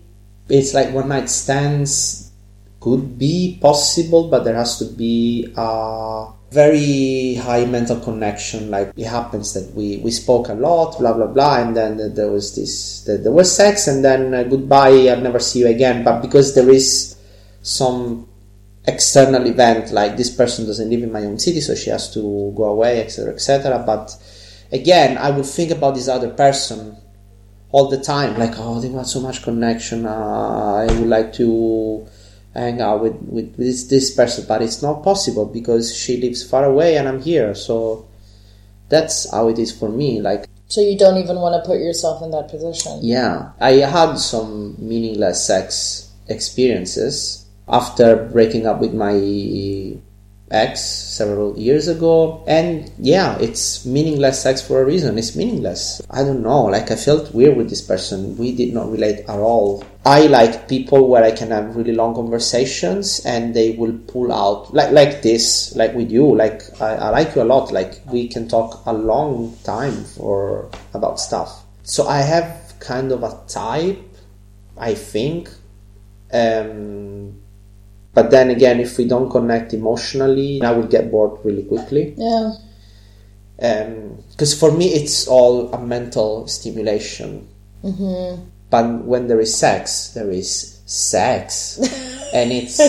it's 0.49 0.75
like 0.75 0.93
one 0.93 1.09
night 1.09 1.29
stands 1.29 2.33
could 2.81 3.19
be 3.19 3.59
possible, 3.61 4.29
but 4.29 4.45
there 4.45 4.55
has 4.55 4.79
to 4.79 4.85
be 4.85 5.53
a 5.57 6.27
very 6.53 7.35
high 7.35 7.65
mental 7.65 7.99
connection. 7.99 8.71
Like 8.71 8.93
it 8.97 9.07
happens 9.07 9.55
that 9.55 9.75
we 9.75 9.99
we 9.99 10.11
spoke 10.11 10.49
a 10.49 10.55
lot, 10.55 10.99
blah 10.99 11.13
blah 11.13 11.27
blah, 11.27 11.59
and 11.63 11.77
then 11.77 12.15
there 12.15 12.31
was 12.31 12.55
this 12.55 13.03
there 13.03 13.33
was 13.33 13.55
sex, 13.55 13.89
and 13.89 14.05
then 14.05 14.35
uh, 14.35 14.45
goodbye, 14.45 15.09
I'll 15.09 15.21
never 15.21 15.41
see 15.41 15.61
you 15.61 15.69
again. 15.69 16.05
But 16.05 16.23
because 16.23 16.55
there 16.55 16.71
is 16.71 17.17
some 17.63 18.29
external 18.87 19.45
event, 19.47 19.91
like 19.91 20.17
this 20.17 20.31
person 20.31 20.67
doesn't 20.67 20.89
live 20.89 21.03
in 21.03 21.11
my 21.11 21.25
own 21.25 21.39
city, 21.41 21.61
so 21.61 21.75
she 21.75 21.91
has 21.91 22.13
to 22.15 22.53
go 22.57 22.65
away, 22.65 23.03
etc., 23.03 23.35
etc. 23.35 23.83
But 23.85 24.15
again, 24.71 25.19
I 25.19 25.31
would 25.31 25.47
think 25.47 25.73
about 25.73 25.97
this 25.97 26.07
other 26.07 26.31
person 26.31 26.97
all 27.77 27.89
the 27.89 28.01
time 28.01 28.39
like 28.39 28.55
oh 28.57 28.81
they 28.81 28.89
want 28.89 29.07
so 29.07 29.21
much 29.21 29.43
connection 29.43 30.07
uh, 30.07 30.77
i 30.83 30.87
would 30.97 31.11
like 31.17 31.31
to 31.35 32.09
hang 32.55 32.81
out 32.81 33.03
with, 33.03 33.13
with 33.29 33.55
this, 33.59 33.85
this 33.89 34.15
person 34.15 34.47
but 34.49 34.63
it's 34.63 34.81
not 34.81 35.03
possible 35.05 35.45
because 35.45 35.95
she 35.95 36.17
lives 36.23 36.43
far 36.43 36.65
away 36.65 36.97
and 36.97 37.07
i'm 37.07 37.21
here 37.21 37.55
so 37.55 38.09
that's 38.89 39.31
how 39.31 39.47
it 39.49 39.59
is 39.59 39.71
for 39.79 39.91
me 39.91 40.23
like 40.23 40.47
So 40.69 40.81
you 40.81 40.97
don't 40.97 41.19
even 41.19 41.37
want 41.37 41.53
to 41.63 41.69
put 41.69 41.79
yourself 41.79 42.23
in 42.23 42.31
that 42.31 42.49
position. 42.49 43.01
yeah 43.03 43.53
i 43.61 43.73
had 43.73 44.17
some 44.17 44.75
meaningless 44.79 45.45
sex 45.47 46.09
experiences 46.29 47.45
after 47.69 48.17
breaking 48.33 48.65
up 48.67 48.81
with 48.81 48.95
my 48.95 49.21
ex 50.51 50.81
several 50.81 51.59
years 51.59 51.89
ago. 51.89 52.45
And 52.47 52.91
yeah 52.99 53.39
it's 53.39 53.85
meaningless 53.85 54.43
sex 54.43 54.63
for 54.63 54.81
a 54.81 54.85
reason. 54.85 55.19
It's 55.19 55.35
meaningless. 55.35 56.01
I 56.11 56.23
don't 56.23 56.43
know. 56.43 56.65
Like 56.65 56.91
i 56.91 56.97
felt 56.97 57.35
weird 57.35 57.57
with 57.57 57.69
this 57.69 57.83
person. 57.83 58.37
We 58.37 58.55
did 58.55 58.73
not 58.73 58.91
relate 58.91 59.21
at 59.21 59.39
all. 59.39 59.85
I 60.05 60.27
like 60.29 60.69
people 60.69 61.09
where 61.09 61.25
i 61.25 61.33
can 61.33 61.51
have 61.51 61.75
really 61.75 61.93
long 61.93 62.15
conversations 62.15 63.21
and 63.25 63.55
they 63.55 63.73
will 63.73 63.99
pull 64.07 64.33
out 64.33 64.73
like 64.73 64.93
like 64.93 65.23
this 65.23 65.75
like 65.75 65.95
with 65.95 66.11
you. 66.11 66.35
Like 66.35 66.63
i, 66.81 66.95
I 66.95 67.09
like 67.11 67.35
you 67.35 67.43
a 67.43 67.45
lot. 67.45 67.73
Like 67.73 68.01
we 68.07 68.29
can 68.29 68.49
talk 68.49 68.83
a 68.87 68.93
long 68.93 69.57
time 69.65 70.05
for 70.05 70.71
about 70.95 71.19
stuff. 71.19 71.65
So 71.83 72.07
i 72.07 72.19
have 72.19 72.67
kind 72.79 73.11
of 73.11 73.23
a 73.23 73.41
type 73.49 73.99
i 74.77 74.95
think 74.95 75.49
um 76.33 77.41
but 78.17 78.31
then 78.31 78.49
again, 78.49 78.81
if 78.81 78.97
we 78.97 79.07
don't 79.07 79.29
connect 79.29 79.75
emotionally, 79.75 80.63
I 80.63 80.73
will 80.73 80.89
get 80.89 81.11
bored 81.11 81.39
really 81.45 81.65
quickly. 81.65 82.15
Yeah. 82.17 82.55
Because 83.59 84.59
for 84.59 84.73
me, 84.73 84.87
it's 84.87 85.29
all 85.29 85.71
a 85.75 85.79
mental 85.79 86.49
stimulation. 86.49 87.47
Mm-hmm. 87.85 88.43
But 88.71 89.05
when 89.05 89.29
there 89.29 89.39
is 89.39 89.55
sex, 89.55 90.13
there 90.15 90.31
is 90.31 90.81
sex, 90.87 91.77
and 92.33 92.53
it's 92.53 92.81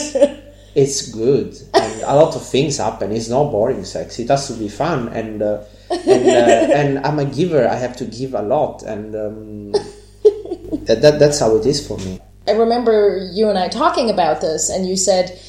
it's 0.75 1.11
good, 1.11 1.59
and 1.73 2.01
a 2.03 2.15
lot 2.15 2.37
of 2.37 2.47
things 2.47 2.77
happen. 2.77 3.11
It's 3.11 3.27
not 3.27 3.51
boring 3.51 3.83
sex. 3.83 4.19
It 4.19 4.29
has 4.29 4.47
to 4.47 4.53
be 4.53 4.69
fun, 4.69 5.09
and 5.09 5.41
uh, 5.41 5.63
and 5.91 6.27
uh, 6.29 6.73
and 6.79 6.99
I'm 7.05 7.19
a 7.19 7.25
giver. 7.25 7.67
I 7.67 7.75
have 7.75 7.97
to 7.97 8.05
give 8.05 8.33
a 8.33 8.41
lot, 8.41 8.81
and 8.83 9.13
um, 9.13 9.71
that, 10.87 11.01
that 11.01 11.19
that's 11.19 11.39
how 11.39 11.57
it 11.57 11.65
is 11.65 11.85
for 11.85 11.97
me. 11.97 12.21
I 12.47 12.51
remember 12.53 13.29
you 13.31 13.49
and 13.49 13.57
I 13.57 13.67
talking 13.67 14.10
about 14.10 14.41
this, 14.41 14.69
and 14.69 14.88
you 14.88 14.95
said 14.95 15.39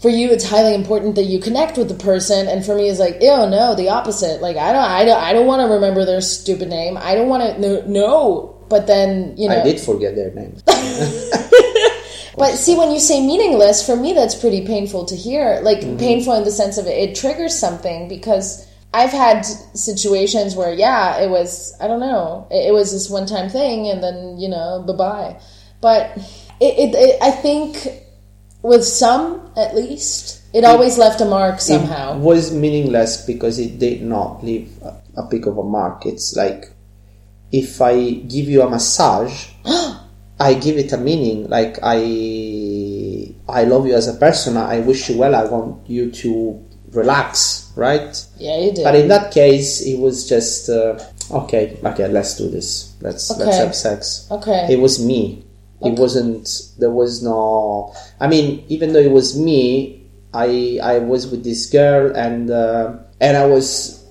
for 0.00 0.08
you 0.08 0.30
it's 0.30 0.48
highly 0.48 0.74
important 0.74 1.14
that 1.16 1.24
you 1.24 1.40
connect 1.40 1.76
with 1.76 1.88
the 1.88 1.94
person, 1.94 2.48
and 2.48 2.64
for 2.64 2.74
me 2.74 2.88
it's 2.88 2.98
like, 2.98 3.18
oh 3.22 3.48
no, 3.48 3.74
the 3.74 3.90
opposite. 3.90 4.40
Like 4.40 4.56
I 4.56 4.72
don't, 4.72 4.84
I 4.84 5.04
don't, 5.04 5.22
I 5.22 5.32
don't 5.32 5.46
want 5.46 5.60
to 5.60 5.74
remember 5.74 6.04
their 6.04 6.20
stupid 6.20 6.68
name. 6.68 6.96
I 6.96 7.14
don't 7.14 7.28
want 7.28 7.42
to, 7.42 7.60
no, 7.60 7.82
no. 7.86 8.56
But 8.68 8.86
then 8.86 9.36
you 9.36 9.48
know, 9.48 9.60
I 9.60 9.64
did 9.64 9.80
forget 9.80 10.14
their 10.14 10.30
names. 10.32 10.62
But 12.40 12.56
see, 12.56 12.74
when 12.74 12.90
you 12.90 13.00
say 13.00 13.20
meaningless, 13.20 13.84
for 13.84 13.96
me 13.96 14.14
that's 14.14 14.34
pretty 14.34 14.66
painful 14.66 15.04
to 15.04 15.14
hear. 15.14 15.60
Like 15.62 15.80
mm-hmm. 15.80 15.98
painful 15.98 16.32
in 16.32 16.44
the 16.44 16.50
sense 16.50 16.78
of 16.78 16.86
it, 16.86 16.96
it 16.96 17.14
triggers 17.14 17.58
something 17.58 18.08
because 18.08 18.66
I've 18.94 19.10
had 19.10 19.42
situations 19.42 20.56
where 20.56 20.72
yeah, 20.72 21.20
it 21.20 21.28
was 21.28 21.76
I 21.80 21.86
don't 21.86 22.00
know, 22.00 22.46
it, 22.50 22.68
it 22.68 22.72
was 22.72 22.92
this 22.92 23.10
one 23.10 23.26
time 23.26 23.50
thing, 23.50 23.88
and 23.88 24.02
then 24.02 24.38
you 24.38 24.48
know, 24.48 24.82
bye 24.86 24.94
bye. 24.94 25.40
But 25.80 26.16
it, 26.60 26.78
it, 26.78 26.94
it, 26.94 27.22
I 27.22 27.30
think 27.30 27.88
with 28.62 28.84
some 28.84 29.50
at 29.56 29.74
least, 29.74 30.42
it 30.52 30.64
always 30.64 30.98
left 30.98 31.20
a 31.20 31.24
mark 31.24 31.60
somehow. 31.60 32.16
It 32.16 32.20
was 32.20 32.52
meaningless 32.52 33.24
because 33.24 33.58
it 33.58 33.78
did 33.78 34.02
not 34.02 34.44
leave 34.44 34.70
a, 34.82 35.00
a 35.16 35.26
pick 35.28 35.46
of 35.46 35.58
a 35.58 35.64
mark. 35.64 36.06
It's 36.06 36.36
like 36.36 36.72
if 37.52 37.80
I 37.80 38.12
give 38.12 38.48
you 38.48 38.62
a 38.62 38.70
massage, 38.70 39.48
I 40.40 40.54
give 40.54 40.76
it 40.76 40.92
a 40.92 40.96
meaning. 40.96 41.48
Like 41.48 41.78
I, 41.82 43.34
I 43.48 43.64
love 43.64 43.86
you 43.86 43.94
as 43.94 44.08
a 44.08 44.14
person. 44.14 44.56
I 44.56 44.80
wish 44.80 45.08
you 45.08 45.18
well. 45.18 45.34
I 45.34 45.44
want 45.44 45.88
you 45.88 46.10
to 46.10 46.64
relax, 46.92 47.72
right? 47.76 48.26
Yeah, 48.38 48.58
you 48.58 48.72
did. 48.72 48.84
But 48.84 48.94
in 48.96 49.08
that 49.08 49.32
case, 49.32 49.82
it 49.82 49.98
was 49.98 50.28
just 50.28 50.68
uh, 50.68 50.98
okay. 51.30 51.78
Okay, 51.84 52.08
let's 52.08 52.36
do 52.36 52.48
this. 52.50 52.96
Let's 53.00 53.30
let's 53.38 53.56
have 53.56 53.74
sex. 53.74 54.26
okay. 54.30 54.66
It 54.70 54.78
was 54.78 55.04
me. 55.04 55.44
It 55.82 55.98
wasn't. 55.98 56.48
There 56.78 56.90
was 56.90 57.22
no. 57.22 57.94
I 58.20 58.26
mean, 58.26 58.64
even 58.68 58.92
though 58.92 59.00
it 59.00 59.10
was 59.10 59.38
me, 59.38 60.06
I 60.34 60.78
I 60.82 60.98
was 60.98 61.26
with 61.26 61.42
this 61.42 61.66
girl 61.70 62.14
and 62.14 62.50
uh, 62.50 62.98
and 63.20 63.36
I 63.36 63.46
was 63.46 64.04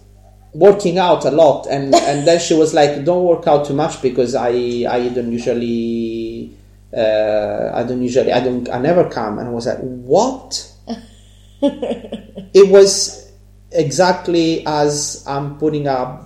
working 0.53 0.97
out 0.97 1.25
a 1.25 1.31
lot 1.31 1.67
and 1.67 1.93
and 2.09 2.27
then 2.27 2.39
she 2.39 2.55
was 2.55 2.73
like, 2.73 3.05
"Don't 3.05 3.23
work 3.23 3.45
out 3.47 3.65
too 3.65 3.75
much 3.75 4.01
because 4.01 4.35
I 4.35 4.85
I 4.89 5.09
don't 5.09 5.31
usually." 5.31 6.55
Uh, 6.91 7.69
I 7.71 7.83
don't 7.83 8.01
usually, 8.01 8.33
I 8.33 8.39
don't, 8.39 8.67
I 8.67 8.79
never 8.79 9.07
come. 9.07 9.37
And 9.37 9.47
I 9.47 9.51
was 9.51 9.67
like, 9.67 9.77
what? 9.77 10.73
it 11.61 12.71
was 12.71 13.31
exactly 13.71 14.65
as 14.65 15.23
I'm 15.27 15.59
putting 15.59 15.85
a 15.85 16.19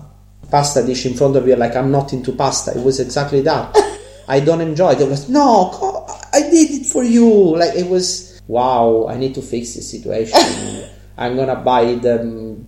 pasta 0.50 0.82
dish 0.82 1.04
in 1.04 1.14
front 1.14 1.36
of 1.36 1.46
you, 1.46 1.56
like 1.56 1.76
I'm 1.76 1.90
not 1.90 2.12
into 2.14 2.32
pasta. 2.32 2.70
It 2.78 2.82
was 2.82 3.00
exactly 3.00 3.42
that. 3.42 3.76
I 4.28 4.40
don't 4.40 4.60
enjoy 4.60 4.92
it. 4.92 5.00
It 5.00 5.08
was, 5.08 5.28
no, 5.28 6.06
I 6.32 6.40
did 6.40 6.70
it 6.82 6.86
for 6.86 7.02
you. 7.02 7.56
Like, 7.56 7.74
it 7.74 7.88
was, 7.88 8.40
wow, 8.46 9.06
I 9.08 9.16
need 9.16 9.34
to 9.34 9.42
fix 9.42 9.74
this 9.74 9.90
situation. 9.90 10.38
I'm 11.16 11.36
gonna 11.36 11.56
buy 11.56 11.94
the 11.94 12.58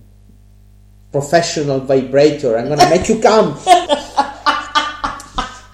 professional 1.11 1.79
vibrator. 1.79 2.57
I'm 2.57 2.69
gonna 2.69 2.89
make 2.89 3.09
you 3.09 3.19
come. 3.19 3.57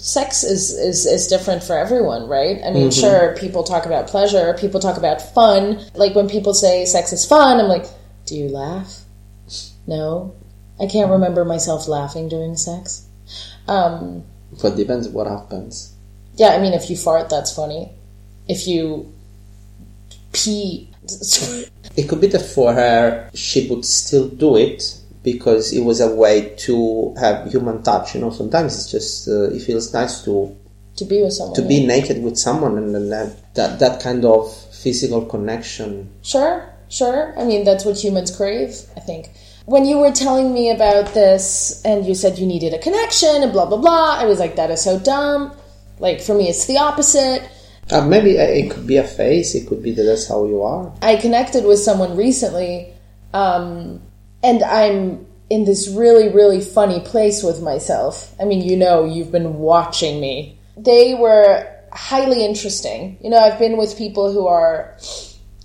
sex 0.04 0.44
is, 0.44 0.72
is 0.72 1.06
is 1.06 1.28
different 1.28 1.64
for 1.64 1.78
everyone, 1.78 2.28
right? 2.28 2.60
I 2.64 2.72
mean, 2.72 2.92
sure, 2.92 3.36
people 3.38 3.64
talk 3.64 3.86
about 3.86 4.08
pleasure, 4.08 4.54
people 4.60 4.80
talk 4.80 4.98
about 4.98 5.22
fun. 5.22 5.80
Like 5.96 6.14
when 6.14 6.28
people 6.28 6.54
say 6.54 6.86
sex 6.86 7.14
is 7.14 7.26
fun, 7.26 7.60
I'm 7.60 7.68
like, 7.68 7.86
do 8.26 8.36
you 8.36 8.50
laugh? 8.50 9.00
No, 9.88 10.36
I 10.80 10.88
can't 10.88 11.12
remember 11.12 11.46
myself 11.46 11.88
laughing 11.88 12.28
during 12.28 12.56
sex. 12.58 13.08
Um, 13.68 14.26
But 14.62 14.76
depends 14.76 15.08
what 15.10 15.28
happens. 15.28 15.94
yeah, 16.36 16.50
I 16.50 16.60
mean, 16.60 16.74
if 16.74 16.90
you 16.90 16.98
fart, 16.98 17.30
that's 17.30 17.54
funny. 17.56 17.92
If 18.48 18.68
you 18.68 19.12
pee, 20.32 20.90
It 21.96 22.08
could 22.10 22.22
be 22.22 22.28
that 22.28 22.42
for 22.42 22.74
her, 22.74 23.30
she 23.34 23.68
would 23.70 23.86
still 23.86 24.28
do 24.30 24.56
it 24.58 24.98
because 25.22 25.72
it 25.74 25.82
was 25.82 26.00
a 26.02 26.14
way 26.14 26.54
to 26.66 27.14
have 27.20 27.52
human 27.52 27.84
touch. 27.84 28.16
You 28.16 28.22
know, 28.22 28.32
sometimes 28.32 28.74
it's 28.76 28.92
just 28.92 29.28
uh, 29.28 29.52
it 29.52 29.62
feels 29.62 29.94
nice 29.94 30.24
to 30.26 30.56
to 30.98 31.06
be 31.06 31.22
with 31.22 31.34
someone, 31.34 31.56
to 31.56 31.62
be 31.62 31.86
naked 31.86 32.24
with 32.24 32.38
someone 32.38 32.78
and 32.78 32.94
then 32.96 33.10
that, 33.10 33.54
that 33.56 33.80
that 33.80 34.02
kind 34.02 34.26
of 34.26 34.54
physical 34.74 35.26
connection. 35.26 36.10
Sure, 36.22 36.70
sure. 36.90 37.34
I 37.38 37.44
mean, 37.46 37.64
that's 37.64 37.86
what 37.86 37.98
humans 37.98 38.36
crave, 38.36 38.76
I 38.98 39.00
think. 39.02 39.30
When 39.66 39.86
you 39.86 40.00
were 40.00 40.12
telling 40.12 40.54
me 40.54 40.70
about 40.70 41.14
this 41.14 41.82
and 41.86 42.06
you 42.06 42.16
said 42.16 42.38
you 42.38 42.46
needed 42.46 42.74
a 42.74 42.80
connection 42.80 43.44
and 43.44 43.52
blah, 43.52 43.66
blah, 43.66 43.78
blah, 43.78 44.18
I 44.20 44.26
was 44.26 44.40
like, 44.40 44.58
that 44.58 44.70
is 44.70 44.84
so 44.84 45.00
dumb. 45.00 45.56
Like, 46.00 46.22
for 46.22 46.36
me, 46.36 46.50
it's 46.50 46.66
the 46.66 46.78
opposite. 46.78 47.50
Uh, 47.92 48.06
maybe 48.06 48.40
uh, 48.40 48.44
it 48.44 48.72
could 48.72 48.88
be 48.88 48.98
a 48.98 49.04
phase. 49.04 49.56
It 49.56 49.68
could 49.68 49.82
be 49.82 49.92
that 49.92 50.04
that's 50.04 50.28
how 50.28 50.46
you 50.46 50.62
are. 50.64 50.94
I 51.02 51.16
connected 51.16 51.66
with 51.66 51.80
someone 51.80 52.18
recently, 52.18 52.94
um, 53.34 54.02
and 54.42 54.64
I'm 54.64 55.26
in 55.50 55.66
this 55.66 55.88
really, 55.90 56.30
really 56.30 56.62
funny 56.62 57.00
place 57.02 57.44
with 57.44 57.62
myself. 57.62 58.34
I 58.42 58.46
mean, 58.46 58.62
you 58.62 58.76
know, 58.76 59.06
you've 59.06 59.32
been 59.32 59.60
watching 59.60 60.20
me. 60.20 60.58
They 60.76 61.14
were 61.14 61.70
highly 61.92 62.44
interesting. 62.44 63.18
You 63.22 63.30
know, 63.30 63.38
I've 63.38 63.60
been 63.60 63.78
with 63.78 63.98
people 63.98 64.32
who 64.32 64.48
are 64.48 64.98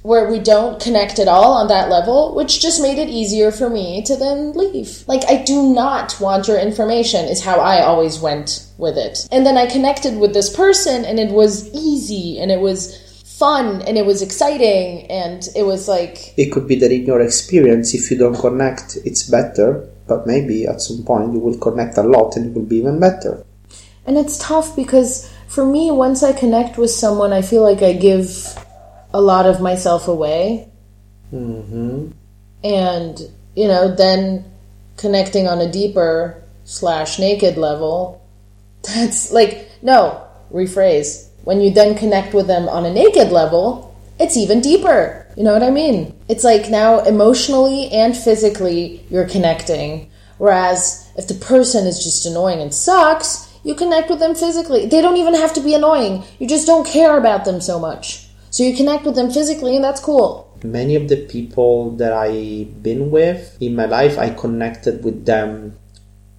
where 0.03 0.31
we 0.31 0.39
don't 0.39 0.81
connect 0.81 1.19
at 1.19 1.29
all 1.29 1.53
on 1.53 1.69
that 1.69 1.91
level, 1.91 2.35
which 2.35 2.61
just 2.61 2.81
made 2.81 2.99
it 2.99 3.09
easier 3.09 3.51
for 3.51 3.69
me 3.69 4.03
to 4.03 4.17
then 4.17 4.53
leave. 4.53 5.05
Like, 5.07 5.23
I 5.29 5.43
do 5.43 5.75
not 5.75 6.19
want 6.21 6.49
your 6.49 6.59
information, 6.59 7.25
is 7.27 7.43
how 7.43 7.61
I 7.61 7.83
always 7.83 8.21
went 8.21 8.67
with 8.79 8.97
it. 8.97 9.27
And 9.33 9.45
then 9.45 9.59
I 9.59 9.67
connected 9.67 10.19
with 10.19 10.35
this 10.35 10.55
person, 10.55 11.05
and 11.05 11.19
it 11.19 11.31
was 11.31 11.69
easy, 11.75 12.39
and 12.39 12.51
it 12.51 12.61
was 12.61 12.97
fun, 13.39 13.83
and 13.83 13.99
it 13.99 14.07
was 14.07 14.23
exciting, 14.23 15.07
and 15.11 15.47
it 15.55 15.65
was 15.65 15.89
like, 15.89 16.33
It 16.37 16.53
could 16.53 16.69
be 16.69 16.77
that 16.77 16.93
in 16.93 17.05
your 17.05 17.21
experience, 17.21 17.95
if 17.95 18.11
you 18.11 18.19
don't 18.19 18.39
connect, 18.39 18.99
it's 19.05 19.25
better. 19.25 19.89
But 20.07 20.27
maybe 20.27 20.67
at 20.67 20.81
some 20.81 21.05
point 21.05 21.35
you 21.35 21.39
will 21.39 21.59
connect 21.59 21.99
a 21.99 22.03
lot 22.03 22.35
and 22.35 22.47
it 22.47 22.55
will 22.55 22.65
be 22.65 22.77
even 22.77 22.99
better. 22.99 23.45
and 24.07 24.17
it's 24.17 24.39
tough 24.39 24.75
because 24.75 25.31
for 25.49 25.67
me, 25.67 25.91
once 25.91 26.23
I 26.23 26.33
connect 26.33 26.79
with 26.79 26.91
someone, 26.91 27.33
I 27.33 27.43
feel 27.43 27.63
like 27.63 27.83
I 27.83 27.93
give 27.93 28.27
a 29.19 29.21
lot 29.21 29.47
of 29.47 29.61
myself 29.61 30.07
away. 30.07 30.69
hmm 31.31 32.11
and 32.65 33.21
you 33.55 33.69
know 33.69 33.95
then 33.95 34.45
connecting 34.97 35.47
on 35.47 35.61
a 35.61 35.71
deeper 35.71 36.43
slash 36.65 37.19
naked 37.21 37.57
level 37.57 38.21
that's 38.83 39.33
like 39.33 39.71
no 39.83 40.01
rephrase. 40.53 41.29
When 41.45 41.61
you 41.61 41.71
then 41.71 41.97
connect 41.97 42.33
with 42.35 42.47
them 42.47 42.69
on 42.69 42.87
a 42.87 42.95
naked 43.03 43.31
level 43.33 43.69
it's 44.21 44.37
even 44.37 44.61
deeper. 44.61 45.27
You 45.37 45.45
know 45.45 45.53
what 45.53 45.63
i 45.63 45.71
mean? 45.71 45.99
It's 46.29 46.45
like 46.45 46.71
now 46.71 46.91
emotionally 47.15 47.89
and 47.91 48.17
physically 48.17 49.05
you're 49.11 49.29
connecting. 49.35 50.11
Whereas 50.39 51.11
if 51.17 51.27
the 51.27 51.35
person 51.53 51.87
is 51.89 52.03
just 52.05 52.27
annoying 52.27 52.61
and 52.61 52.73
sucks 52.73 53.31
you 53.65 53.75
connect 53.75 54.09
with 54.11 54.21
them 54.21 54.35
physically. 54.37 54.87
They 54.87 55.01
don't 55.03 55.17
even 55.23 55.35
have 55.35 55.53
to 55.55 55.61
be 55.61 55.75
annoying. 55.75 56.23
You 56.39 56.47
just 56.47 56.69
don't 56.69 56.87
care 56.87 57.19
about 57.19 57.45
them 57.45 57.61
so 57.61 57.81
much 57.81 58.28
so 58.51 58.63
you 58.63 58.77
connect 58.77 59.05
with 59.05 59.15
them 59.15 59.31
physically 59.31 59.77
and 59.77 59.85
that's 59.85 60.01
cool 60.01 60.49
many 60.65 60.95
of 60.95 61.09
the 61.09 61.17
people 61.27 61.93
that 61.97 62.13
I've 62.13 62.83
been 62.83 63.11
with 63.11 63.57
in 63.61 63.77
my 63.77 63.87
life, 63.87 64.19
I 64.19 64.31
connected 64.31 65.05
with 65.05 65.25
them 65.25 65.79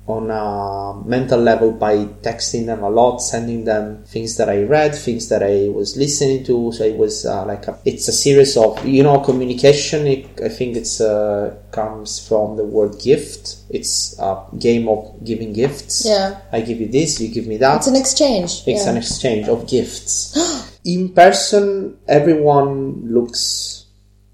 on 0.08 0.32
a 0.32 1.08
mental 1.08 1.39
level 1.39 1.72
by 1.72 1.98
texting 2.24 2.65
them 2.65 2.82
a 2.82 2.89
lot, 2.89 3.19
sending 3.19 3.65
them 3.65 4.04
things 4.06 4.38
that 4.38 4.50
I 4.50 4.63
read, 4.63 4.95
things 4.95 5.30
that 5.30 5.43
I 5.43 5.69
was 5.69 5.95
listening 5.98 6.43
to. 6.45 6.72
So 6.72 6.84
it 6.84 6.98
was 6.98 7.28
uh, 7.28 7.45
like 7.45 7.67
a, 7.67 7.78
it's 7.86 8.08
a 8.08 8.12
series 8.12 8.58
of 8.58 8.84
you 8.84 9.04
know 9.04 9.19
communication. 9.19 10.08
It, 10.08 10.41
I 10.43 10.50
think 10.50 10.78
it's 10.78 11.00
uh, 11.00 11.56
comes 11.72 12.28
from 12.28 12.58
the 12.58 12.63
word 12.63 13.00
gift. 13.00 13.58
It's 13.69 14.17
a 14.17 14.45
game 14.58 14.88
of 14.89 15.24
giving 15.24 15.54
gifts. 15.54 16.06
yeah 16.06 16.41
I 16.52 16.62
give 16.62 16.82
you 16.82 16.88
this, 16.88 17.22
you 17.22 17.28
give 17.32 17.45
me 17.45 17.58
that. 17.58 17.78
It's 17.78 17.88
an 17.88 17.95
exchange. 17.95 18.63
It's 18.65 18.86
yeah. 18.86 18.89
an 18.89 18.98
exchange 18.98 19.48
of 19.48 19.67
gifts. 19.67 20.36
In 20.86 21.10
person, 21.10 21.98
everyone 22.08 23.13
looks 23.13 23.86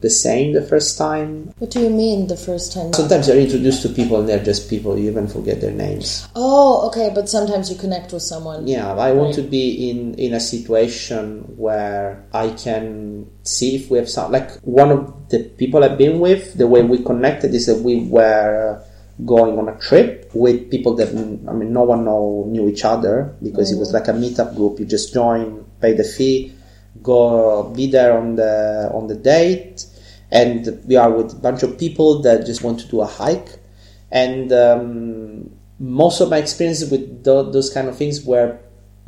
the 0.02 0.10
same 0.10 0.54
the 0.54 0.62
first 0.62 0.98
time. 0.98 1.52
what 1.58 1.72
do 1.72 1.80
you 1.80 1.90
mean 1.90 2.28
the 2.28 2.38
first 2.38 2.72
time? 2.74 2.94
Sometimes 2.94 3.28
you're 3.28 3.38
introduced 3.38 3.82
to 3.82 3.90
people 3.90 4.20
and 4.20 4.30
they're 4.30 4.44
just 4.44 4.70
people, 4.70 5.00
you 5.00 5.10
even 5.10 5.28
forget 5.28 5.62
their 5.62 5.72
names. 5.72 6.28
Oh, 6.36 6.86
okay, 6.88 7.10
but 7.16 7.28
sometimes 7.28 7.72
you 7.72 7.78
connect 7.78 8.14
with 8.14 8.22
someone. 8.22 8.68
Yeah, 8.68 8.94
I 8.94 9.12
want 9.14 9.34
Right. 9.34 9.36
to 9.36 9.42
be 9.42 9.90
in, 9.90 10.14
in 10.16 10.34
a 10.34 10.40
situation 10.40 11.56
where 11.58 12.24
I 12.34 12.50
can 12.50 13.26
see 13.44 13.76
if 13.78 13.90
we 13.90 13.98
have 13.98 14.10
some. 14.10 14.32
Like, 14.32 14.52
one 14.62 14.92
of 14.92 15.30
the 15.30 15.40
people 15.58 15.84
I've 15.84 15.98
been 15.98 16.20
with, 16.20 16.54
the 16.54 16.68
way 16.68 16.84
we 16.84 17.00
connected 17.02 17.56
is 17.56 17.66
that 17.66 17.82
we 17.82 18.06
were 18.06 18.82
going 19.26 19.58
on 19.58 19.70
a 19.70 19.78
trip 19.80 20.30
with 20.34 20.70
people 20.70 20.94
that, 20.98 21.10
I 21.10 21.54
mean, 21.54 21.74
no 21.74 21.84
one 21.84 22.06
know, 22.06 22.46
knew 22.48 22.68
each 22.68 22.86
other 22.86 23.34
because 23.42 23.72
it 23.72 23.80
was 23.80 23.90
mm. 23.90 23.94
like 23.94 24.08
a 24.08 24.14
meetup 24.14 24.56
group. 24.56 24.80
You 24.80 24.86
just 24.86 25.14
join, 25.14 25.65
pay 25.82 25.94
the 25.94 26.04
fee, 26.04 26.54
go 27.04 27.64
be 27.76 27.88
there 27.88 28.18
on 28.18 28.36
the 28.36 28.90
on 28.94 29.08
the 29.08 29.16
date 29.16 29.86
and 30.32 30.82
we 30.86 30.96
are 30.96 31.12
with 31.12 31.32
a 31.34 31.36
bunch 31.36 31.64
of 31.64 31.78
people 31.78 32.22
that 32.22 32.46
just 32.46 32.64
want 32.64 32.80
to 32.80 32.88
do 32.88 33.02
a 33.02 33.06
hike. 33.06 33.60
And 34.12 34.52
um, 34.52 35.50
most 35.80 36.22
of 36.22 36.30
my 36.30 36.38
experiences 36.38 36.90
with 36.90 37.24
tho- 37.24 37.52
those 37.52 37.74
kind 37.74 37.88
of 37.88 37.98
things 37.98 38.24
where 38.24 38.60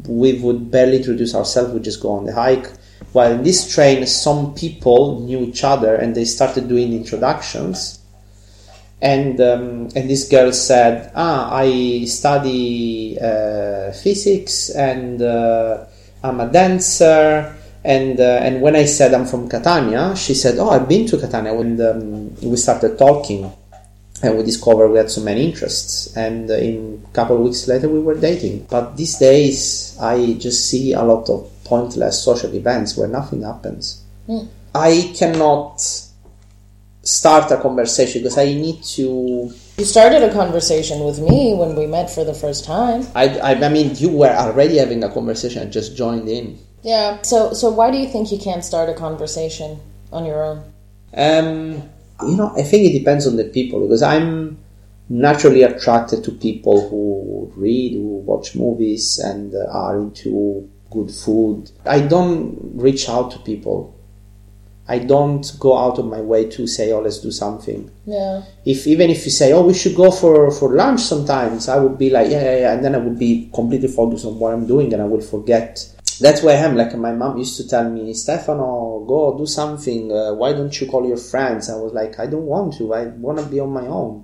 we 0.07 0.33
would 0.39 0.69
barely 0.69 0.97
introduce 0.97 1.33
ourselves 1.33 1.73
we 1.73 1.79
just 1.79 2.01
go 2.01 2.11
on 2.11 2.25
the 2.25 2.33
hike. 2.33 2.67
While 3.13 3.31
in 3.31 3.43
this 3.43 3.73
train 3.73 4.05
some 4.05 4.53
people 4.53 5.19
knew 5.21 5.39
each 5.41 5.63
other 5.63 5.95
and 5.95 6.15
they 6.15 6.25
started 6.25 6.67
doing 6.67 6.93
introductions. 6.93 7.99
And 9.01 9.39
um, 9.41 9.89
and 9.95 10.09
this 10.09 10.27
girl 10.27 10.51
said 10.51 11.11
ah 11.13 11.53
i 11.53 12.03
study 12.05 13.15
uh, 13.21 13.91
physics 13.91 14.71
and 14.71 15.21
uh, 15.21 15.85
i'm 16.23 16.39
a 16.39 16.51
dancer 16.51 17.53
and 17.87 18.19
uh, 18.19 18.39
and 18.43 18.61
when 18.61 18.75
I 18.75 18.83
said 18.83 19.13
I'm 19.13 19.25
from 19.25 19.47
Catania, 19.47 20.13
she 20.15 20.33
said, 20.33 20.57
"Oh, 20.59 20.69
I've 20.69 20.89
been 20.89 21.07
to 21.07 21.17
Catania." 21.17 21.53
When 21.53 21.79
um, 21.79 22.35
we 22.41 22.57
started 22.57 22.97
talking, 22.97 23.49
and 24.21 24.37
we 24.37 24.43
discovered 24.43 24.89
we 24.89 24.97
had 24.97 25.09
so 25.09 25.21
many 25.21 25.45
interests, 25.45 26.15
and 26.17 26.51
uh, 26.51 26.55
in 26.55 27.01
a 27.09 27.15
couple 27.15 27.37
of 27.37 27.43
weeks 27.43 27.65
later 27.67 27.87
we 27.87 28.01
were 28.01 28.19
dating. 28.19 28.67
But 28.69 28.97
these 28.97 29.17
days, 29.17 29.97
I 30.01 30.33
just 30.33 30.69
see 30.69 30.91
a 30.91 31.01
lot 31.01 31.29
of 31.29 31.49
pointless 31.63 32.21
social 32.21 32.53
events 32.53 32.97
where 32.97 33.07
nothing 33.07 33.43
happens. 33.43 34.03
I 34.75 35.13
cannot 35.15 35.79
start 37.03 37.51
a 37.51 37.57
conversation 37.57 38.21
because 38.21 38.37
I 38.37 38.45
need 38.45 38.83
to. 38.97 39.53
You 39.77 39.85
started 39.85 40.23
a 40.23 40.33
conversation 40.33 41.03
with 41.03 41.19
me 41.19 41.53
when 41.53 41.75
we 41.75 41.85
met 41.85 42.09
for 42.09 42.23
the 42.23 42.33
first 42.33 42.65
time. 42.65 43.05
I, 43.13 43.37
I, 43.37 43.51
I 43.65 43.69
mean, 43.69 43.95
you 43.95 44.09
were 44.09 44.31
already 44.31 44.77
having 44.77 45.03
a 45.03 45.09
conversation. 45.09 45.61
I 45.61 45.69
just 45.69 45.95
joined 45.95 46.27
in. 46.27 46.57
Yeah. 46.81 47.21
So, 47.21 47.53
so 47.53 47.69
why 47.69 47.91
do 47.91 47.97
you 47.97 48.07
think 48.07 48.31
you 48.31 48.39
can't 48.39 48.65
start 48.65 48.89
a 48.89 48.95
conversation 48.95 49.79
on 50.11 50.25
your 50.25 50.43
own? 50.43 50.63
Um, 51.13 51.83
You 52.23 52.35
know, 52.35 52.51
I 52.57 52.63
think 52.63 52.89
it 52.89 52.97
depends 52.97 53.27
on 53.27 53.35
the 53.35 53.43
people 53.43 53.81
because 53.81 54.01
I'm 54.01 54.57
naturally 55.09 55.61
attracted 55.61 56.23
to 56.23 56.31
people 56.31 56.89
who 56.89 57.51
read, 57.55 57.93
who 57.93 58.17
watch 58.25 58.55
movies, 58.55 59.19
and 59.19 59.53
uh, 59.53 59.69
are 59.71 59.99
into 59.99 60.67
good 60.89 61.11
food. 61.11 61.69
I 61.85 61.99
don't 62.01 62.57
reach 62.73 63.07
out 63.07 63.29
to 63.31 63.39
people. 63.39 63.93
I 64.87 64.99
don't 64.99 65.45
go 65.59 65.77
out 65.77 65.99
of 65.99 66.05
my 66.05 66.21
way 66.21 66.45
to 66.51 66.65
say, 66.67 66.91
"Oh, 66.91 67.01
let's 67.01 67.19
do 67.19 67.31
something." 67.31 67.89
Yeah. 68.05 68.41
If 68.65 68.87
even 68.87 69.09
if 69.09 69.25
you 69.25 69.31
say, 69.31 69.51
"Oh, 69.53 69.65
we 69.65 69.73
should 69.73 69.95
go 69.95 70.11
for 70.11 70.49
for 70.51 70.73
lunch," 70.73 71.01
sometimes 71.01 71.67
I 71.67 71.77
would 71.77 71.97
be 71.97 72.09
like, 72.09 72.29
"Yeah, 72.31 72.43
yeah, 72.43 72.57
yeah," 72.57 72.73
and 72.73 72.83
then 72.83 72.95
I 72.95 72.99
would 72.99 73.19
be 73.19 73.49
completely 73.53 73.89
focused 73.89 74.25
on 74.25 74.39
what 74.39 74.53
I'm 74.53 74.65
doing, 74.65 74.93
and 74.93 75.01
I 75.01 75.05
will 75.05 75.21
forget. 75.21 75.85
That's 76.19 76.41
where 76.41 76.57
I 76.57 76.61
am. 76.65 76.75
Like 76.75 76.97
my 76.97 77.11
mom 77.11 77.37
used 77.37 77.57
to 77.57 77.67
tell 77.67 77.87
me, 77.89 78.13
"Stefano, 78.13 79.03
go 79.07 79.37
do 79.37 79.45
something. 79.45 80.11
Uh, 80.11 80.33
why 80.33 80.53
don't 80.53 80.73
you 80.79 80.87
call 80.87 81.05
your 81.05 81.17
friends?" 81.17 81.69
I 81.69 81.75
was 81.75 81.93
like, 81.93 82.19
"I 82.19 82.25
don't 82.25 82.47
want 82.47 82.73
to. 82.77 82.93
I 82.93 83.05
want 83.07 83.37
to 83.39 83.45
be 83.45 83.59
on 83.59 83.69
my 83.69 83.87
own." 83.87 84.23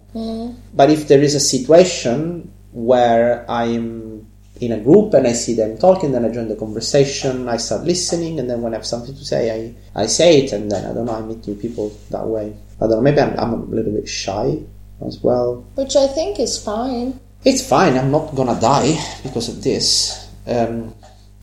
But 0.73 0.89
if 0.89 1.08
there 1.08 1.21
is 1.21 1.36
a 1.36 1.39
situation 1.39 2.52
where 2.71 3.45
I'm 3.49 4.22
in 4.65 4.71
a 4.71 4.80
group 4.80 5.13
and 5.13 5.28
I 5.28 5.34
see 5.34 5.54
them 5.54 5.78
talking, 5.78 6.12
then 6.12 6.26
I 6.26 6.30
join 6.30 6.47
the 6.47 6.56
conversation, 6.56 7.49
I 7.49 7.58
start 7.58 7.84
listening, 7.84 8.39
and 8.39 8.49
then 8.49 8.62
when 8.62 8.73
I 8.73 8.78
have 8.78 8.86
something 8.86 9.15
to 9.15 9.26
say, 9.26 9.76
I, 9.95 10.04
I 10.04 10.06
say 10.08 10.41
it, 10.41 10.52
and 10.52 10.71
then 10.71 10.86
I 10.86 10.93
don't 10.93 11.06
know, 11.06 11.15
I 11.15 11.21
meet 11.21 11.47
new 11.47 11.56
people 11.56 11.95
that 12.12 12.28
way. 12.28 12.56
I 12.78 12.88
don't 12.88 12.91
know, 12.91 13.02
maybe 13.02 13.21
I'm, 13.21 13.38
I'm 13.39 13.54
a 13.54 13.65
little 13.65 13.93
bit 13.93 14.08
shy 14.08 14.60
as 15.06 15.19
well. 15.21 15.65
Which 15.76 15.95
I 15.95 16.08
think 16.08 16.39
is 16.39 16.58
fine. 16.58 17.19
It's 17.43 17.65
fine, 17.67 17.97
I'm 17.97 18.12
not 18.12 18.36
gonna 18.36 18.60
die 18.60 18.97
because 19.23 19.49
of 19.49 19.63
this. 19.63 20.30
Um, 20.47 20.93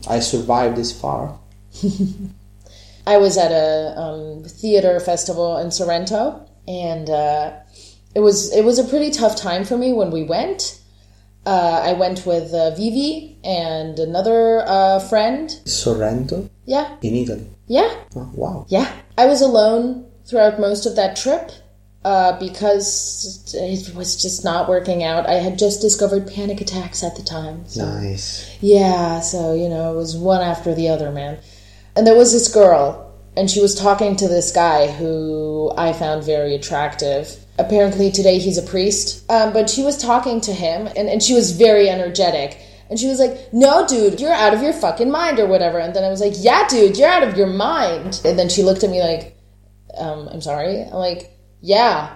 I 0.07 0.19
survived 0.19 0.77
this 0.77 0.91
far. 0.91 1.37
I 3.07 3.17
was 3.17 3.37
at 3.37 3.51
a 3.51 3.99
um, 3.99 4.43
theater 4.43 4.99
festival 4.99 5.57
in 5.57 5.71
Sorrento, 5.71 6.45
and 6.67 7.09
uh, 7.09 7.53
it 8.13 8.19
was 8.19 8.53
it 8.53 8.63
was 8.63 8.77
a 8.77 8.83
pretty 8.83 9.09
tough 9.09 9.35
time 9.35 9.63
for 9.63 9.77
me 9.77 9.93
when 9.93 10.11
we 10.11 10.23
went. 10.23 10.80
Uh, 11.45 11.81
I 11.83 11.93
went 11.93 12.25
with 12.25 12.53
uh, 12.53 12.71
Vivi 12.75 13.37
and 13.43 13.97
another 13.99 14.61
uh, 14.67 14.99
friend. 14.99 15.49
Sorrento 15.65 16.49
Yeah, 16.65 16.95
in 17.01 17.15
Italy. 17.15 17.47
yeah, 17.67 17.93
Oh, 18.15 18.29
wow. 18.35 18.65
yeah. 18.69 18.91
I 19.17 19.25
was 19.25 19.41
alone 19.41 20.05
throughout 20.25 20.59
most 20.59 20.85
of 20.85 20.95
that 20.97 21.15
trip 21.15 21.51
uh, 22.05 22.37
because 22.39 23.53
it 23.55 23.95
was 23.95 24.21
just 24.21 24.43
not 24.45 24.69
working 24.69 25.03
out. 25.03 25.27
I 25.27 25.33
had 25.35 25.57
just 25.57 25.81
discovered 25.81 26.27
panic 26.31 26.61
attacks 26.61 27.03
at 27.03 27.15
the 27.15 27.23
time. 27.23 27.63
So. 27.67 27.85
Nice. 27.85 28.57
Yeah, 28.61 29.19
so 29.21 29.53
you 29.53 29.67
know, 29.69 29.93
it 29.93 29.97
was 29.97 30.15
one 30.15 30.41
after 30.41 30.75
the 30.75 30.89
other, 30.89 31.11
man. 31.11 31.39
And 31.95 32.05
there 32.07 32.15
was 32.15 32.31
this 32.33 32.53
girl, 32.53 33.11
and 33.35 33.49
she 33.49 33.61
was 33.61 33.75
talking 33.75 34.15
to 34.17 34.27
this 34.27 34.51
guy 34.51 34.91
who 34.91 35.71
I 35.77 35.91
found 35.93 36.23
very 36.23 36.53
attractive. 36.55 37.40
Apparently, 37.61 38.11
today 38.11 38.39
he's 38.39 38.57
a 38.57 38.63
priest. 38.63 39.23
Um, 39.29 39.53
but 39.53 39.69
she 39.69 39.83
was 39.83 39.97
talking 39.97 40.41
to 40.41 40.53
him, 40.53 40.87
and, 40.97 41.07
and 41.07 41.21
she 41.21 41.33
was 41.33 41.51
very 41.51 41.89
energetic. 41.89 42.59
And 42.89 42.99
she 42.99 43.07
was 43.07 43.19
like, 43.19 43.53
No, 43.53 43.87
dude, 43.87 44.19
you're 44.19 44.33
out 44.33 44.53
of 44.53 44.61
your 44.61 44.73
fucking 44.73 45.09
mind, 45.11 45.39
or 45.39 45.47
whatever. 45.47 45.79
And 45.79 45.95
then 45.95 46.03
I 46.03 46.09
was 46.09 46.19
like, 46.19 46.33
Yeah, 46.35 46.67
dude, 46.67 46.97
you're 46.97 47.07
out 47.07 47.23
of 47.23 47.37
your 47.37 47.47
mind. 47.47 48.19
And 48.25 48.37
then 48.37 48.49
she 48.49 48.63
looked 48.63 48.83
at 48.83 48.89
me 48.89 49.01
like, 49.01 49.37
um, 49.97 50.27
I'm 50.27 50.41
sorry. 50.41 50.81
I'm 50.81 50.93
like, 50.93 51.31
Yeah, 51.61 52.13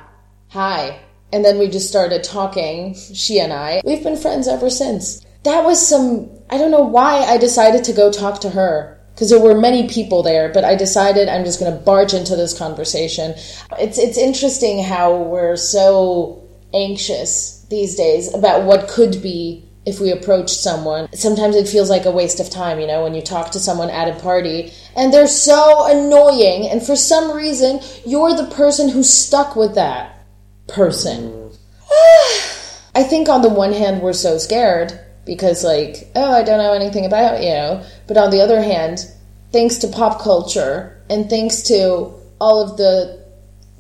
hi. 0.50 1.00
And 1.32 1.46
then 1.46 1.60
we 1.60 1.70
just 1.70 1.88
started 1.88 2.24
talking, 2.24 2.96
she 2.96 3.40
and 3.40 3.54
I. 3.54 3.82
We've 3.86 4.04
been 4.04 4.18
friends 4.18 4.48
ever 4.48 4.70
since. 4.70 5.26
That 5.44 5.64
was 5.64 5.86
some, 5.86 6.30
I 6.50 6.58
don't 6.58 6.72
know 6.72 6.84
why 6.84 7.20
I 7.20 7.38
decided 7.38 7.84
to 7.86 7.94
go 7.94 8.12
talk 8.12 8.42
to 8.42 8.50
her. 8.50 8.95
Because 9.16 9.30
there 9.30 9.40
were 9.40 9.60
many 9.60 9.88
people 9.88 10.22
there, 10.24 10.52
but 10.52 10.66
I 10.66 10.76
decided 10.76 11.30
I'm 11.30 11.46
just 11.46 11.60
going 11.60 11.72
to 11.72 11.80
barge 11.80 12.14
into 12.14 12.36
this 12.36 12.58
conversation. 12.58 13.34
It's 13.80 13.98
it's 13.98 14.18
interesting 14.18 14.84
how 14.84 15.16
we're 15.16 15.56
so 15.56 16.44
anxious 16.74 17.66
these 17.70 17.96
days 17.96 18.34
about 18.34 18.66
what 18.66 18.90
could 18.90 19.22
be 19.24 19.66
if 19.86 20.00
we 20.00 20.12
approach 20.12 20.50
someone. 20.50 21.08
Sometimes 21.14 21.56
it 21.56 21.68
feels 21.68 21.90
like 21.90 22.06
a 22.06 22.12
waste 22.12 22.40
of 22.40 22.50
time, 22.50 22.80
you 22.80 22.88
know, 22.88 23.04
when 23.04 23.14
you 23.14 23.22
talk 23.22 23.52
to 23.52 23.60
someone 23.60 23.90
at 23.90 24.10
a 24.10 24.20
party 24.20 24.74
and 24.96 25.14
they're 25.14 25.28
so 25.28 25.86
annoying, 25.86 26.68
and 26.70 26.84
for 26.84 26.96
some 26.96 27.36
reason, 27.36 27.80
you're 28.06 28.36
the 28.36 28.48
person 28.56 28.90
who's 28.90 29.12
stuck 29.12 29.56
with 29.56 29.76
that 29.76 30.26
person. 30.68 31.52
I 32.96 33.04
think 33.04 33.30
on 33.30 33.42
the 33.42 33.50
one 33.50 33.74
hand, 33.74 34.02
we're 34.02 34.14
so 34.14 34.38
scared 34.38 35.00
because, 35.26 35.64
like, 35.64 36.10
oh, 36.16 36.32
I 36.32 36.44
don't 36.44 36.60
know 36.60 36.74
anything 36.74 37.06
about 37.06 37.42
you. 37.44 37.86
But 38.08 38.18
on 38.18 38.30
the 38.30 38.42
other 38.42 38.62
hand, 38.62 39.06
thanks 39.52 39.78
to 39.78 39.88
pop 39.88 40.22
culture 40.22 41.02
and 41.10 41.30
thanks 41.30 41.62
to 41.64 42.12
all 42.40 42.62
of 42.62 42.78
the 42.78 43.24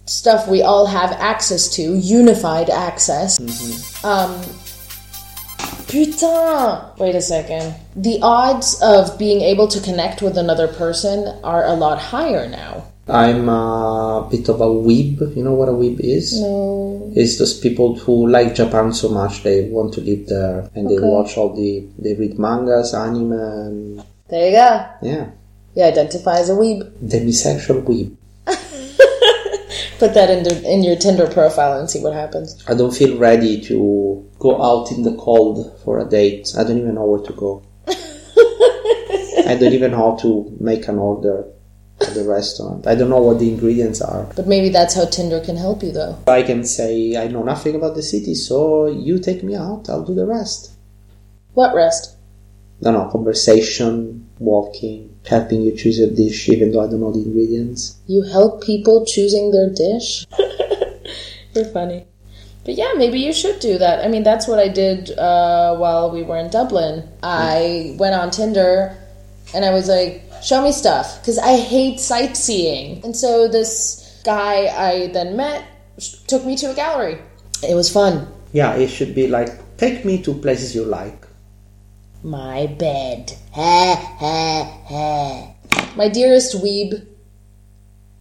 stuff 0.05 0.47
we 0.47 0.61
all 0.61 0.85
have 0.85 1.11
access 1.13 1.67
to, 1.75 1.95
unified 1.95 2.69
access, 2.69 3.39
um, 4.03 4.41
Putain! 5.87 6.81
Wait 6.97 7.15
a 7.15 7.21
second. 7.21 7.75
The 7.95 8.19
odds 8.21 8.81
of 8.81 9.17
being 9.17 9.41
able 9.41 9.67
to 9.67 9.79
connect 9.79 10.21
with 10.21 10.37
another 10.37 10.67
person 10.67 11.27
are 11.43 11.63
a 11.63 11.73
lot 11.73 11.99
higher 11.99 12.49
now. 12.49 12.85
I'm 13.07 13.47
a 13.47 14.27
bit 14.29 14.49
of 14.49 14.61
a 14.61 14.65
weeb. 14.65 15.35
You 15.37 15.43
know 15.43 15.53
what 15.53 15.69
a 15.69 15.73
weeb 15.73 15.99
is? 15.99 16.41
No. 16.41 17.13
It's 17.15 17.37
those 17.37 17.59
people 17.59 17.95
who 17.99 18.27
like 18.27 18.55
Japan 18.55 18.93
so 18.93 19.09
much 19.09 19.43
they 19.43 19.69
want 19.69 19.93
to 19.93 20.01
live 20.01 20.27
there 20.27 20.69
and 20.73 20.89
they 20.89 20.97
watch 20.99 21.37
all 21.37 21.53
the 21.55 21.87
they 21.99 22.15
read 22.15 22.39
mangas, 22.39 22.95
anime, 22.95 23.31
and 23.31 24.03
There 24.29 24.45
you 24.49 24.55
go. 24.55 24.85
yeah, 25.01 25.29
You 25.75 25.83
identify 25.83 26.39
as 26.39 26.49
a 26.49 26.53
weeb. 26.53 26.81
demisexual 26.99 27.83
weeb. 27.83 28.15
Put 29.99 30.13
that 30.13 30.29
in, 30.29 30.43
the, 30.43 30.61
in 30.69 30.83
your 30.83 30.95
Tinder 30.97 31.27
profile 31.27 31.79
and 31.79 31.89
see 31.89 32.01
what 32.01 32.13
happens. 32.13 32.61
I 32.67 32.73
don't 32.73 32.93
feel 32.93 33.17
ready 33.17 33.61
to 33.61 34.27
go 34.39 34.61
out 34.61 34.91
in 34.91 35.03
the 35.03 35.15
cold 35.15 35.79
for 35.83 35.99
a 35.99 36.05
date. 36.05 36.53
I 36.57 36.63
don't 36.63 36.77
even 36.79 36.95
know 36.95 37.05
where 37.05 37.21
to 37.21 37.33
go. 37.33 37.63
I 37.87 39.55
don't 39.59 39.73
even 39.73 39.91
know 39.91 40.11
how 40.11 40.15
to 40.17 40.57
make 40.59 40.87
an 40.87 40.97
order 40.97 41.45
at 42.01 42.13
the 42.13 42.23
restaurant. 42.25 42.87
I 42.87 42.95
don't 42.95 43.09
know 43.09 43.21
what 43.21 43.39
the 43.39 43.49
ingredients 43.49 44.01
are. 44.01 44.23
But 44.35 44.47
maybe 44.47 44.69
that's 44.69 44.95
how 44.95 45.05
Tinder 45.05 45.39
can 45.39 45.55
help 45.55 45.81
you, 45.83 45.91
though. 45.91 46.17
I 46.27 46.43
can 46.43 46.65
say 46.65 47.15
I 47.15 47.27
know 47.27 47.43
nothing 47.43 47.75
about 47.75 47.95
the 47.95 48.03
city, 48.03 48.33
so 48.35 48.87
you 48.87 49.19
take 49.19 49.43
me 49.43 49.55
out. 49.55 49.87
I'll 49.89 50.03
do 50.03 50.13
the 50.15 50.25
rest. 50.25 50.71
What 51.53 51.73
rest? 51.73 52.14
No, 52.85 52.91
no, 52.91 53.09
conversation, 53.09 54.29
walking, 54.37 55.17
helping 55.27 55.63
you 55.63 55.75
choose 55.75 55.97
your 55.97 56.11
dish, 56.11 56.47
even 56.49 56.71
though 56.71 56.81
I 56.81 56.87
don't 56.87 56.99
know 56.99 57.11
the 57.11 57.23
ingredients. 57.23 57.97
You 58.05 58.21
help 58.21 58.63
people 58.63 59.03
choosing 59.07 59.49
their 59.49 59.71
dish? 59.71 60.27
You're 61.55 61.65
funny. 61.65 62.05
But 62.63 62.75
yeah, 62.75 62.93
maybe 62.95 63.19
you 63.19 63.33
should 63.33 63.59
do 63.59 63.79
that. 63.79 64.05
I 64.05 64.07
mean, 64.07 64.21
that's 64.21 64.47
what 64.47 64.59
I 64.59 64.67
did 64.67 65.17
uh, 65.17 65.75
while 65.77 66.11
we 66.11 66.21
were 66.21 66.37
in 66.37 66.51
Dublin. 66.51 67.09
I 67.23 67.95
went 67.97 68.13
on 68.13 68.29
Tinder 68.29 68.95
and 69.55 69.65
I 69.65 69.71
was 69.71 69.89
like, 69.89 70.21
show 70.43 70.61
me 70.61 70.71
stuff. 70.71 71.19
Because 71.21 71.39
I 71.39 71.57
hate 71.57 71.99
sightseeing. 71.99 73.03
And 73.03 73.15
so 73.15 73.47
this 73.47 74.21
guy 74.23 74.67
I 74.67 75.07
then 75.07 75.35
met 75.35 75.65
took 76.27 76.45
me 76.45 76.55
to 76.57 76.71
a 76.71 76.75
gallery. 76.75 77.17
It 77.67 77.73
was 77.73 77.91
fun. 77.91 78.27
Yeah, 78.53 78.75
it 78.75 78.89
should 78.89 79.15
be 79.15 79.27
like 79.27 79.77
take 79.77 80.05
me 80.05 80.21
to 80.21 80.35
places 80.35 80.75
you 80.75 80.85
like. 80.85 81.24
My 82.25 82.65
bed. 82.65 83.33
Ha, 83.53 84.15
ha, 84.19 84.63
ha. 84.89 85.47
My 85.95 86.09
dearest 86.09 86.55
weeb, 86.55 87.05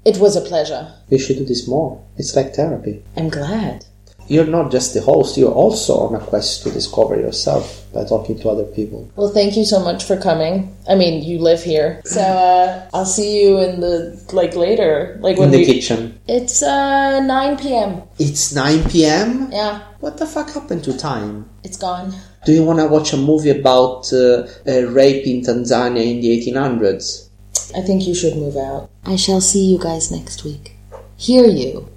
it 0.05 0.19
was 0.19 0.37
a 0.37 0.43
pleasure. 0.43 0.93
We 1.09 1.19
should 1.19 1.39
do 1.39 1.47
this 1.47 1.67
more. 1.67 2.05
It's 2.19 2.37
like 2.37 2.55
therapy. 2.55 3.03
I'm 3.17 3.31
glad. 3.31 3.87
You're 4.29 4.47
not 4.47 4.71
just 4.71 4.93
the 4.95 5.01
host, 5.01 5.37
you're 5.39 5.53
also 5.53 5.97
on 5.99 6.15
a 6.15 6.19
quest 6.21 6.63
to 6.65 6.71
discover 6.71 7.17
yourself 7.17 7.85
by 7.95 8.05
talking 8.05 8.39
to 8.41 8.49
other 8.51 8.65
people. 8.65 9.11
Well, 9.17 9.29
thank 9.31 9.57
you 9.57 9.65
so 9.65 9.81
much 9.81 10.05
for 10.05 10.17
coming. 10.19 10.75
I 10.89 10.95
mean, 10.97 11.23
you 11.23 11.39
live 11.39 11.63
here, 11.63 12.01
so 12.07 12.21
uh, 12.23 12.89
I'll 12.95 13.05
see 13.07 13.43
you 13.43 13.59
in 13.61 13.81
the 13.81 14.19
like 14.33 14.55
later, 14.57 15.19
like 15.21 15.37
when 15.39 15.49
In 15.49 15.53
the 15.53 15.59
we. 15.59 15.67
kitchen. 15.67 16.19
It's 16.27 16.63
uh 16.63 17.21
9 17.21 17.57
p.m. 17.59 18.03
It's 18.19 18.55
9 18.55 18.85
p.m.? 18.91 19.51
Yeah, 19.53 19.81
What 20.01 20.17
the 20.19 20.27
fuck 20.27 20.51
happened 20.51 20.85
to 20.85 20.97
time? 20.97 21.49
it's 21.63 21.77
gone. 21.79 22.15
Do 22.45 22.53
you 22.53 22.63
want 22.63 22.79
to 22.79 22.87
watch 22.87 23.13
a 23.13 23.17
movie 23.17 23.51
about 23.51 24.13
uh, 24.13 24.47
rape 24.67 25.27
in 25.27 25.41
Tanzania 25.41 26.05
in 26.05 26.21
the 26.21 26.29
1800s? 26.41 27.29
I 27.75 27.81
think 27.81 28.07
you 28.07 28.15
should 28.15 28.37
move 28.37 28.57
out. 28.57 28.91
I 29.05 29.17
shall 29.17 29.41
see 29.41 29.65
you 29.65 29.79
guys 29.79 30.11
next 30.11 30.45
week. 30.45 30.77
Hear 31.17 31.47
you, 31.47 31.89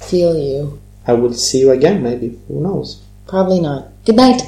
feel 0.00 0.36
you. 0.38 0.80
I 1.06 1.12
will 1.12 1.34
see 1.34 1.60
you 1.60 1.70
again, 1.72 2.02
maybe. 2.02 2.38
Who 2.48 2.60
knows? 2.62 3.02
Probably 3.26 3.60
not. 3.60 3.88
Good 4.04 4.16
night. 4.16 4.42